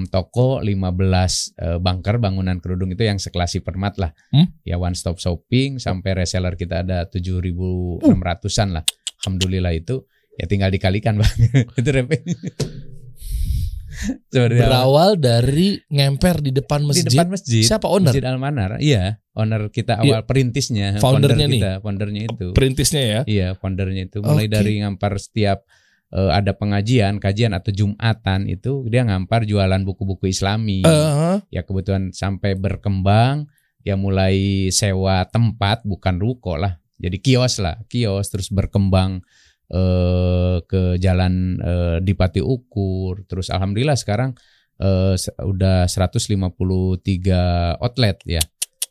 [0.08, 4.10] toko, 15 eh, bunker bangunan kerudung itu yang sekelas hipermat lah.
[4.34, 4.50] Hmm?
[4.64, 8.84] Ya one stop shopping sampai reseller kita ada 7.600-an lah.
[9.22, 10.02] Alhamdulillah itu
[10.34, 11.30] ya tinggal dikalikan Bang.
[11.78, 12.34] itu revenue.
[14.32, 14.64] Seperti apa?
[14.66, 17.06] berawal dari ngemper di depan di masjid.
[17.12, 17.62] depan masjid.
[17.64, 18.10] Siapa owner?
[18.10, 18.70] Masjid Almanar.
[18.80, 21.60] Iya, owner kita awal perintisnya, Foundernya founder nih.
[21.60, 22.46] kita, foundernya itu.
[22.56, 23.20] Perintisnya ya.
[23.28, 24.54] Iya, foundernya itu mulai Oke.
[24.56, 25.68] dari ngampar setiap
[26.12, 30.84] eh, ada pengajian, kajian atau jumatan itu dia ngampar jualan buku-buku Islami.
[30.84, 33.48] Eh, ya kebetulan sampai berkembang
[33.82, 36.78] ya mulai sewa tempat bukan ruko lah.
[37.02, 39.26] Jadi kios lah, kios terus berkembang
[39.72, 43.24] eh ke jalan eh, Dipati Ukur.
[43.24, 44.36] Terus alhamdulillah sekarang
[44.76, 48.42] eh, udah 153 outlet ya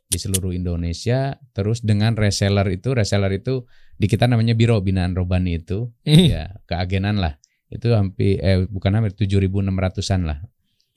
[0.10, 1.38] di seluruh Indonesia.
[1.54, 3.64] Terus dengan reseller itu, reseller itu
[3.96, 7.38] di kita namanya Biro Binaan Robani itu ya keagenan lah.
[7.72, 10.40] Itu hampir eh bukan hampir 7.600-an lah.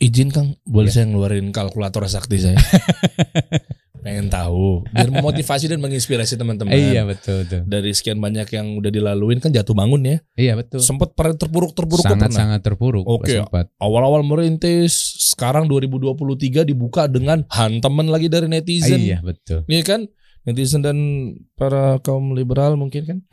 [0.02, 0.94] Izin Kang, boleh Ya.
[1.00, 2.58] saya ngeluarin kalkulator sakti saya?
[4.04, 6.76] Pengen tahu, biar memotivasi dan menginspirasi teman-teman.
[6.76, 7.64] Eh, iya betul betul.
[7.64, 10.16] Dari sekian banyak yang udah dilaluin kan jatuh bangun ya.
[10.36, 10.84] Iya betul.
[10.84, 12.36] Sempat pernah terpuruk-terpuruk kok sangat pernah.
[12.36, 13.32] sangat terpuruk Oke.
[13.40, 13.72] sempat.
[13.80, 14.92] Awal-awal merintis,
[15.32, 19.00] sekarang 2023 dibuka dengan hantaman lagi dari netizen.
[19.00, 19.64] Iya betul.
[19.64, 20.00] Iya kan?
[20.44, 20.98] Netizen dan
[21.56, 23.18] para kaum liberal mungkin kan?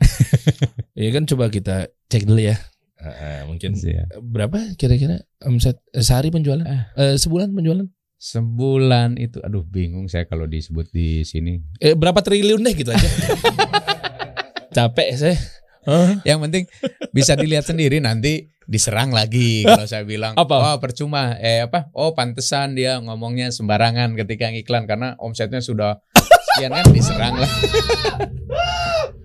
[0.92, 2.56] Iya kan coba kita cek dulu ya.
[3.02, 3.74] Ah, mungkin
[4.22, 6.62] berapa kira-kira omset eh, sehari penjualan?
[6.94, 7.88] Eh, sebulan penjualan?
[8.22, 11.58] Sebulan itu aduh bingung saya kalau disebut di sini.
[11.82, 13.08] Eh, berapa triliun deh gitu aja.
[14.78, 15.34] Capek saya.
[15.82, 16.22] Hah?
[16.22, 16.64] Yang penting
[17.10, 20.54] bisa dilihat sendiri nanti diserang lagi kalau saya bilang Apa?
[20.54, 25.98] oh percuma eh apa oh pantesan dia ngomongnya sembarangan ketika ngiklan karena omsetnya sudah
[26.54, 27.50] sekian kan diserang lah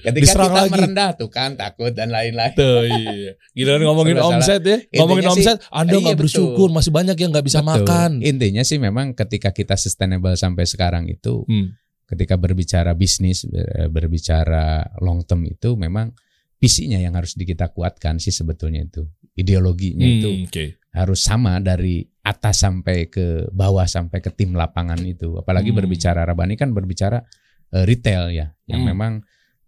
[0.00, 0.72] ketika Diserang kita lagi.
[0.72, 3.32] merendah tuh kan takut dan lain-lain Tuh iya.
[3.52, 4.28] Gila salah.
[4.32, 4.76] omset ya.
[4.94, 6.24] Ngomongin Intinya sih- omset, Anda Iya, nggak betul.
[6.24, 7.70] bersyukur, masih banyak yang nggak bisa Betul.
[7.80, 8.10] makan.
[8.20, 11.74] intinya sih memang ketika kita sustainable sampai sekarang itu Hmm.
[12.04, 14.64] ketika berbicara bisnis eh, berbicara
[14.98, 16.10] long term itu memang
[16.56, 20.64] visinya yang harus di kita kuatkan sih sebetulnya itu ideologinya itu Hmm, Oke.
[20.90, 25.78] harus sama dari atas sampai ke bawah sampai ke tim lapangan itu apalagi Hmm.
[25.78, 27.22] berbicara Rabani kan berbicara
[27.70, 28.90] eh, retail ya yang Hmm.
[28.90, 29.12] memang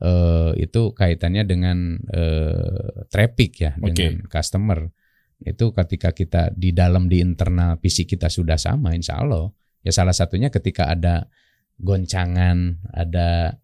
[0.03, 1.79] eh, itu kaitannya dengan
[2.11, 3.95] eh, traffic ya Oke.
[3.95, 4.91] dengan customer
[5.43, 9.51] itu ketika kita di dalam di internal visi kita sudah sama insya Allah
[9.83, 11.27] ya salah satunya ketika ada
[11.83, 13.59] goncangan ada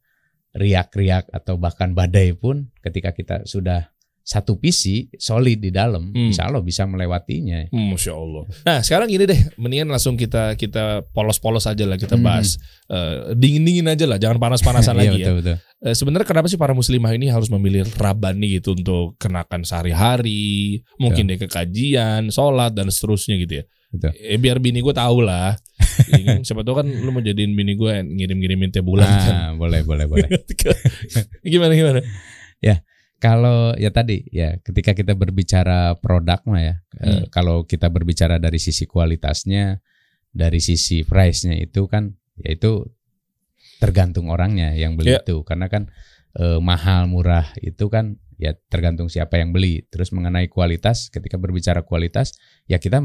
[0.59, 3.95] riak-riak atau bahkan badai pun ketika kita sudah
[4.29, 6.29] satu visi solid di dalam Hmm.
[6.29, 8.45] insya Allah bisa melewatinya Hmm, Masya Allah.
[8.61, 12.29] Nah sekarang gini deh, mendingan langsung kita kita polos-polos aja lah kita Hmm.
[12.29, 15.16] bahas Eh, dingin-dingin aja lah, jangan panas-panasan Iya, lagi ya.
[15.22, 15.57] betul, betul.
[15.79, 21.24] Eh, Sebenarnya kenapa sih para muslimah ini harus memilih rabani gitu untuk kenakan sehari-hari, mungkin
[21.24, 23.64] deh ke kajian, sholat dan seterusnya gitu ya.
[23.89, 24.12] Betul.
[24.14, 25.53] Eh, biar bini gue tahu lah.
[26.09, 26.41] Iya kan?
[26.43, 29.35] Siapa tahu kan lu mau jadiin bini gue ngirim-ngirimin tiap bulan kan.
[29.35, 30.29] Ah, boleh boleh boleh
[31.45, 32.01] gimana gimana?
[33.18, 37.22] Kalau ya tadi ya ketika kita berbicara produk mah ya eh, Hmm.
[37.34, 39.82] kalau kita berbicara dari sisi kualitasnya
[40.30, 42.86] dari sisi price-nya itu kan ya itu
[43.82, 45.22] tergantung orangnya yang beli Ya.
[45.26, 45.90] itu karena kan
[46.38, 51.82] eh, mahal murah itu kan ya tergantung siapa yang beli terus mengenai kualitas ketika berbicara
[51.82, 52.38] kualitas
[52.70, 53.02] ya kita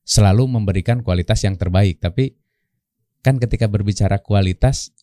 [0.00, 2.40] selalu memberikan kualitas yang terbaik tapi
[3.20, 4.95] kan ketika berbicara kualitas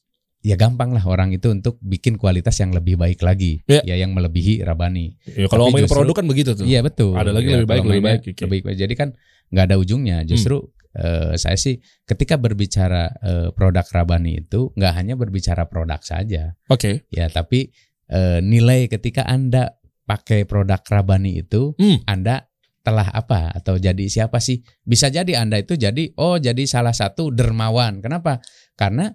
[0.44, 3.80] ya gampang lah orang itu untuk bikin kualitas yang lebih baik lagi Ya.
[3.82, 6.66] ya yang melebihi Rabani Ya, kalau Tapi ngomongin justru- produk kan begitu tuh.
[6.68, 7.16] Iya betul.
[7.16, 8.42] Ada lagi Ya, lebih baik, lebih baik, oke.
[8.44, 8.78] lebih baik.
[8.78, 9.10] Jadi kan
[9.50, 10.18] nggak ada ujungnya.
[10.24, 10.58] Justru
[10.94, 17.08] eh, saya sih ketika berbicara eh, produk Rabani itu nggak hanya berbicara produk saja, Oke.
[17.10, 17.72] ya tapi
[18.06, 22.04] eh, nilai ketika anda pakai produk Rabani itu, Hmm.
[22.06, 22.46] anda
[22.84, 24.60] telah apa atau jadi siapa sih?
[24.84, 28.04] Bisa jadi anda itu jadi oh jadi salah satu dermawan.
[28.04, 28.44] Kenapa?
[28.76, 29.08] Karena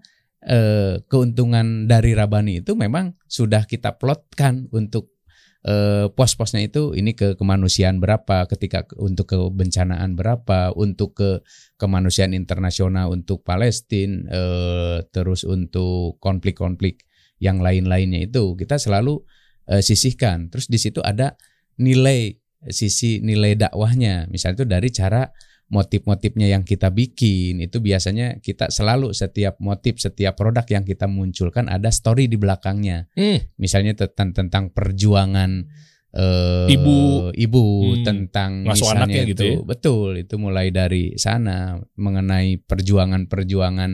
[0.45, 5.17] eh, keuntungan dari Rabani itu memang sudah kita plotkan untuk
[5.67, 11.31] eh, pos-posnya itu ini ke kemanusiaan berapa, ketika ke- untuk kebencanaan berapa, untuk ke
[11.81, 17.03] kemanusiaan internasional untuk Palestina, eh, terus untuk konflik-konflik
[17.43, 19.23] yang lain-lainnya itu kita selalu
[19.69, 20.49] sisihkan.
[20.49, 21.37] Terus di situ ada
[21.77, 22.41] nilai
[22.73, 25.23] sisi nilai dakwahnya, misalnya itu dari cara
[25.69, 31.69] motif-motifnya yang kita bikin itu biasanya kita selalu setiap motif setiap produk yang kita munculkan
[31.69, 33.45] ada story di belakangnya Hmm.
[33.61, 35.69] misalnya tentang tentang perjuangan
[36.09, 36.97] eh, Ibu.
[37.37, 38.01] ibu Hmm.
[38.01, 39.57] tentang Ngasuh misalnya anaknya itu gitu ya?
[39.61, 43.91] betul itu mulai dari sana mengenai perjuangan-perjuangan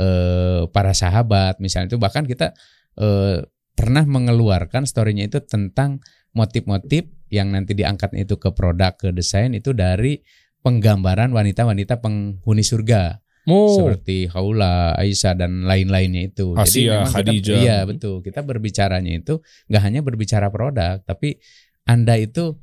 [0.00, 2.56] eh, para sahabat misalnya itu bahkan kita
[2.96, 3.44] eh,
[3.76, 6.00] pernah mengeluarkan storynya itu tentang
[6.32, 10.18] motif-motif yang nanti diangkatnya itu ke produk ke desain itu dari
[10.60, 13.72] penggambaran wanita-wanita penghuni surga Oh.
[13.72, 16.52] seperti Haula, Aisyah dan lain-lainnya itu.
[16.52, 17.56] Asia, memang kita- Khadijah.
[17.56, 18.20] iya betul.
[18.20, 21.40] Kita berbicaranya itu nggak hanya berbicara produk, tapi
[21.82, 22.60] anda itu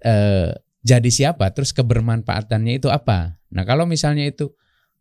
[0.00, 0.52] eh,
[0.82, 3.40] jadi siapa, terus kebermanfaatannya itu apa.
[3.50, 4.52] Nah kalau misalnya itu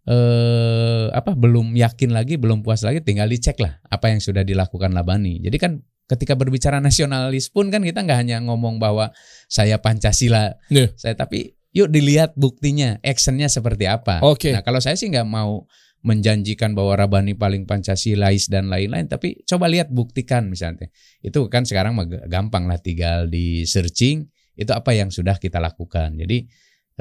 [0.07, 4.89] eh, apa belum yakin lagi, belum puas lagi, tinggal dicek lah apa yang sudah dilakukan
[4.91, 5.37] Labani.
[5.41, 5.71] Jadi kan
[6.07, 9.11] ketika berbicara nasionalis pun kan kita nggak hanya ngomong bahwa
[9.45, 10.91] saya Pancasila, Iya.
[10.95, 14.19] saya tapi yuk dilihat buktinya, actionnya seperti apa.
[14.23, 14.51] Oke.
[14.51, 15.65] Nah kalau saya sih nggak mau
[16.01, 20.89] menjanjikan bahwa Rabani paling Pancasilais dan lain-lain, tapi coba lihat buktikan misalnya.
[21.21, 21.93] Itu kan sekarang
[22.27, 24.25] gampang lah tinggal di searching
[24.57, 26.17] itu apa yang sudah kita lakukan.
[26.17, 26.49] Jadi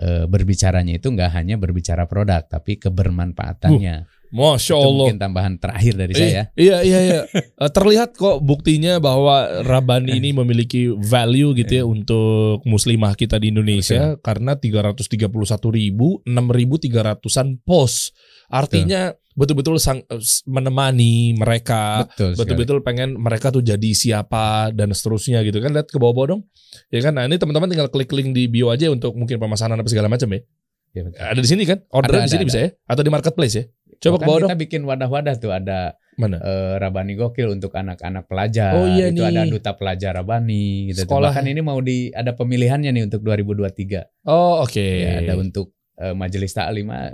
[0.01, 4.20] eh, berbicaranya itu nggak hanya berbicara produk, tapi kebermanfaatannya.
[4.31, 5.07] Masya itu Allah.
[5.11, 6.43] mungkin tambahan terakhir dari saya.
[6.55, 7.21] Iya iya iya.
[7.35, 13.51] Eh, terlihat kok buktinya bahwa Rabani ini memiliki value gitu ya untuk muslimah kita di
[13.51, 15.27] Indonesia karena 331
[15.75, 18.15] ribu, 6.300an post.
[18.51, 20.03] Artinya betul-betul sang,
[20.47, 22.35] menemani mereka, Betul.
[22.35, 25.75] betul-betul pengen mereka tuh jadi siapa dan seterusnya gitu kan.
[25.75, 26.43] Lihat ke bawah-bawah dong.
[26.91, 27.19] Ya kan.
[27.19, 30.31] Nah, ini teman-teman tinggal klik link di bio aja untuk mungkin pemesanan apa segala macam
[30.35, 30.43] ya.
[30.91, 31.19] Iya, betul.
[31.23, 31.79] Ada di sini kan?
[31.95, 32.69] Order Ada, di sini ada, bisa ya?
[32.91, 33.65] Atau di marketplace ya?
[34.01, 34.49] Coba ke Bahkan bawah dong.
[34.49, 36.41] kita bikin wadah-wadah tuh ada Mana?
[36.41, 38.73] eh, Rabani Gokil untuk anak-anak pelajar.
[38.75, 39.29] Oh, iya itu nih.
[39.29, 41.05] ada duta pelajar Rabani gitu.
[41.05, 41.31] Sekolah.
[41.31, 44.25] Bahkan ini mau di ada pemilihannya nih untuk 2023.
[44.25, 44.81] Oh, oke.
[44.81, 47.13] Ya, ada untuk eh, majelis taklim ah,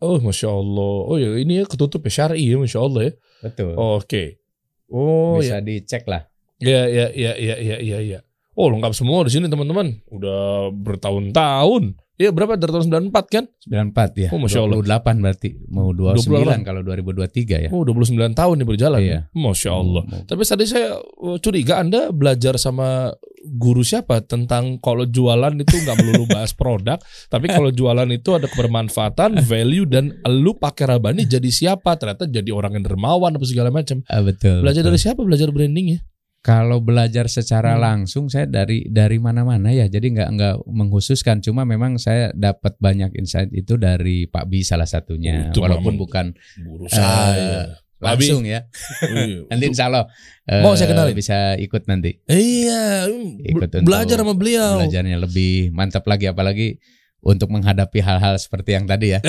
[0.00, 0.96] Oh, masya Allah.
[1.06, 3.12] Oh ya, ini ya ketutup ya syari ya, masya Allah ya.
[3.40, 3.72] betul.
[3.76, 4.40] Oke.
[4.88, 6.28] Oh ya, Bisa dicek lah.
[6.60, 8.20] ya, ya, ya, ya, ya, ya, ya.
[8.52, 10.00] Oh, lengkap semua di sini teman-teman.
[10.08, 11.96] Udah bertahun-tahun.
[12.14, 13.44] Iya berapa dari tahun 94 kan?
[13.66, 14.28] 94 ya.
[14.30, 14.78] Oh, Masya Allah.
[15.02, 16.62] 28 berarti mau 29 28.
[16.62, 17.70] kalau 2023 ya.
[17.74, 19.00] Oh, 29 tahun nih berjalan.
[19.02, 19.18] Iya.
[19.34, 20.02] Masya Allah.
[20.06, 23.10] Mau- Tapi tadi saya uh, curiga Anda belajar sama
[23.44, 28.46] guru siapa tentang kalau jualan itu nggak melulu bahas produk, tapi kalau jualan itu ada
[28.46, 31.98] kebermanfaatan, value dan lu pakai Rabani jadi siapa?
[31.98, 34.06] Ternyata jadi orang yang dermawan apa segala macam.
[34.06, 34.62] Ah, betul.
[34.62, 34.90] Belajar betul.
[34.94, 35.20] dari siapa?
[35.26, 36.00] Belajar branding ya?
[36.44, 37.80] Kalau belajar secara Hmm.
[37.80, 39.88] langsung saya dari dari mana-mana ya.
[39.88, 41.40] Jadi nggak nggak mengkhususkan.
[41.40, 45.48] Cuma memang saya dapat banyak insight itu dari Pak Bi salah satunya.
[45.48, 47.80] Itu Walaupun bukan Guru saya.
[47.96, 48.68] langsung ya.
[49.00, 49.48] Iya.
[49.50, 50.04] Nanti insya Allah
[50.60, 51.16] Mau saya kenalin?
[51.16, 52.20] bisa ikut nanti.
[52.28, 53.08] Iya,
[53.40, 54.84] Ikut untuk belajar sama beliau.
[54.84, 56.76] Belajarnya lebih mantap lagi apalagi
[57.18, 59.24] untuk menghadapi hal-hal seperti yang tadi ya.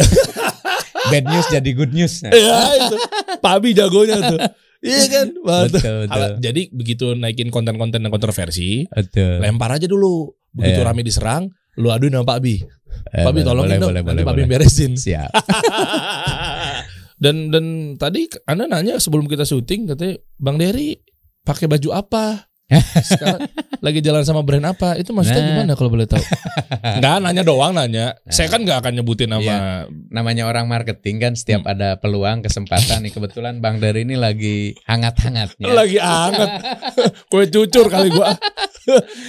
[1.12, 2.20] Bad news jadi good news.
[2.20, 2.96] Nah, Iya itu.
[3.40, 4.40] Pabi jagonya tuh.
[4.80, 5.28] Iya kan?
[5.34, 5.98] Betul, betul.
[6.10, 9.40] Ala- Jadi begitu naikin konten-konten yang kontroversi, Betul.
[9.40, 10.32] lempar aja dulu.
[10.52, 10.88] Begitu Iya.
[10.88, 11.44] rame diserang,
[11.76, 12.56] lu aduin sama Pak Bi.
[13.12, 14.92] Eh, Pak Bi tolongin boleh, dong, boleh, nanti boleh, Pak Bi beresin.
[15.04, 15.32] Siap.
[17.16, 17.66] dan dan
[17.96, 21.00] tadi Anda nanya sebelum kita syuting katanya Bang Dery
[21.42, 22.52] pakai baju apa?
[23.06, 23.46] Sekarang
[23.78, 24.98] lagi jalan sama brand apa?
[24.98, 25.50] Itu maksudnya Nah.
[25.54, 26.18] gimana kalau boleh tahu?
[26.98, 28.18] Enggak nanya doang nanya.
[28.26, 29.58] Saya kan nggak akan nyebutin nama Iya.
[30.10, 31.72] Namanya orang marketing kan setiap Hmm.
[31.72, 35.62] ada peluang kesempatan nih kebetulan Bang Dari ini lagi hangat-hangatnya.
[35.68, 36.50] lagi anget.
[37.30, 38.34] Kue cucur kali gua.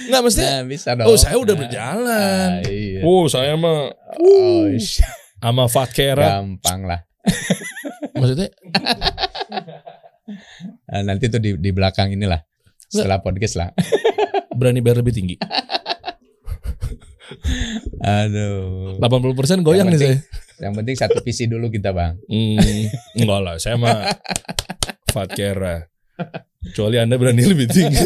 [0.07, 0.41] Enggak mesti.
[0.41, 1.05] Nah, bisa dong.
[1.05, 2.49] Oh, saya udah Nah, berjalan.
[2.57, 3.01] ah, iya.
[3.01, 4.97] Oh, saya mah Oh, ish,
[5.37, 6.41] sama Fat Kera.
[6.41, 7.05] gampang lah.
[8.13, 8.49] Maksudnya
[10.87, 12.39] Nah, nanti tuh di, di belakang inilah
[12.87, 13.69] setelah podcast lah.
[14.57, 15.35] berani bayar lebih tinggi.
[17.99, 18.97] Aduh.
[18.97, 20.07] 80% goyang Yang nih saya.
[20.15, 20.23] penting-
[20.57, 22.17] Yang penting satu visi dulu kita bang.
[22.25, 24.09] Hmm, enggak lah, saya mah
[25.07, 25.85] Fat Kera.
[26.63, 28.01] Kecuali Anda berani lebih tinggi.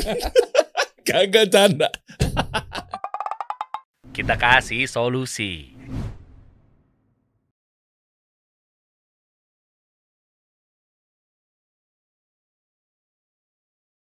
[1.08, 1.88] Kagak canda.
[4.12, 5.80] Kita kasih solusi.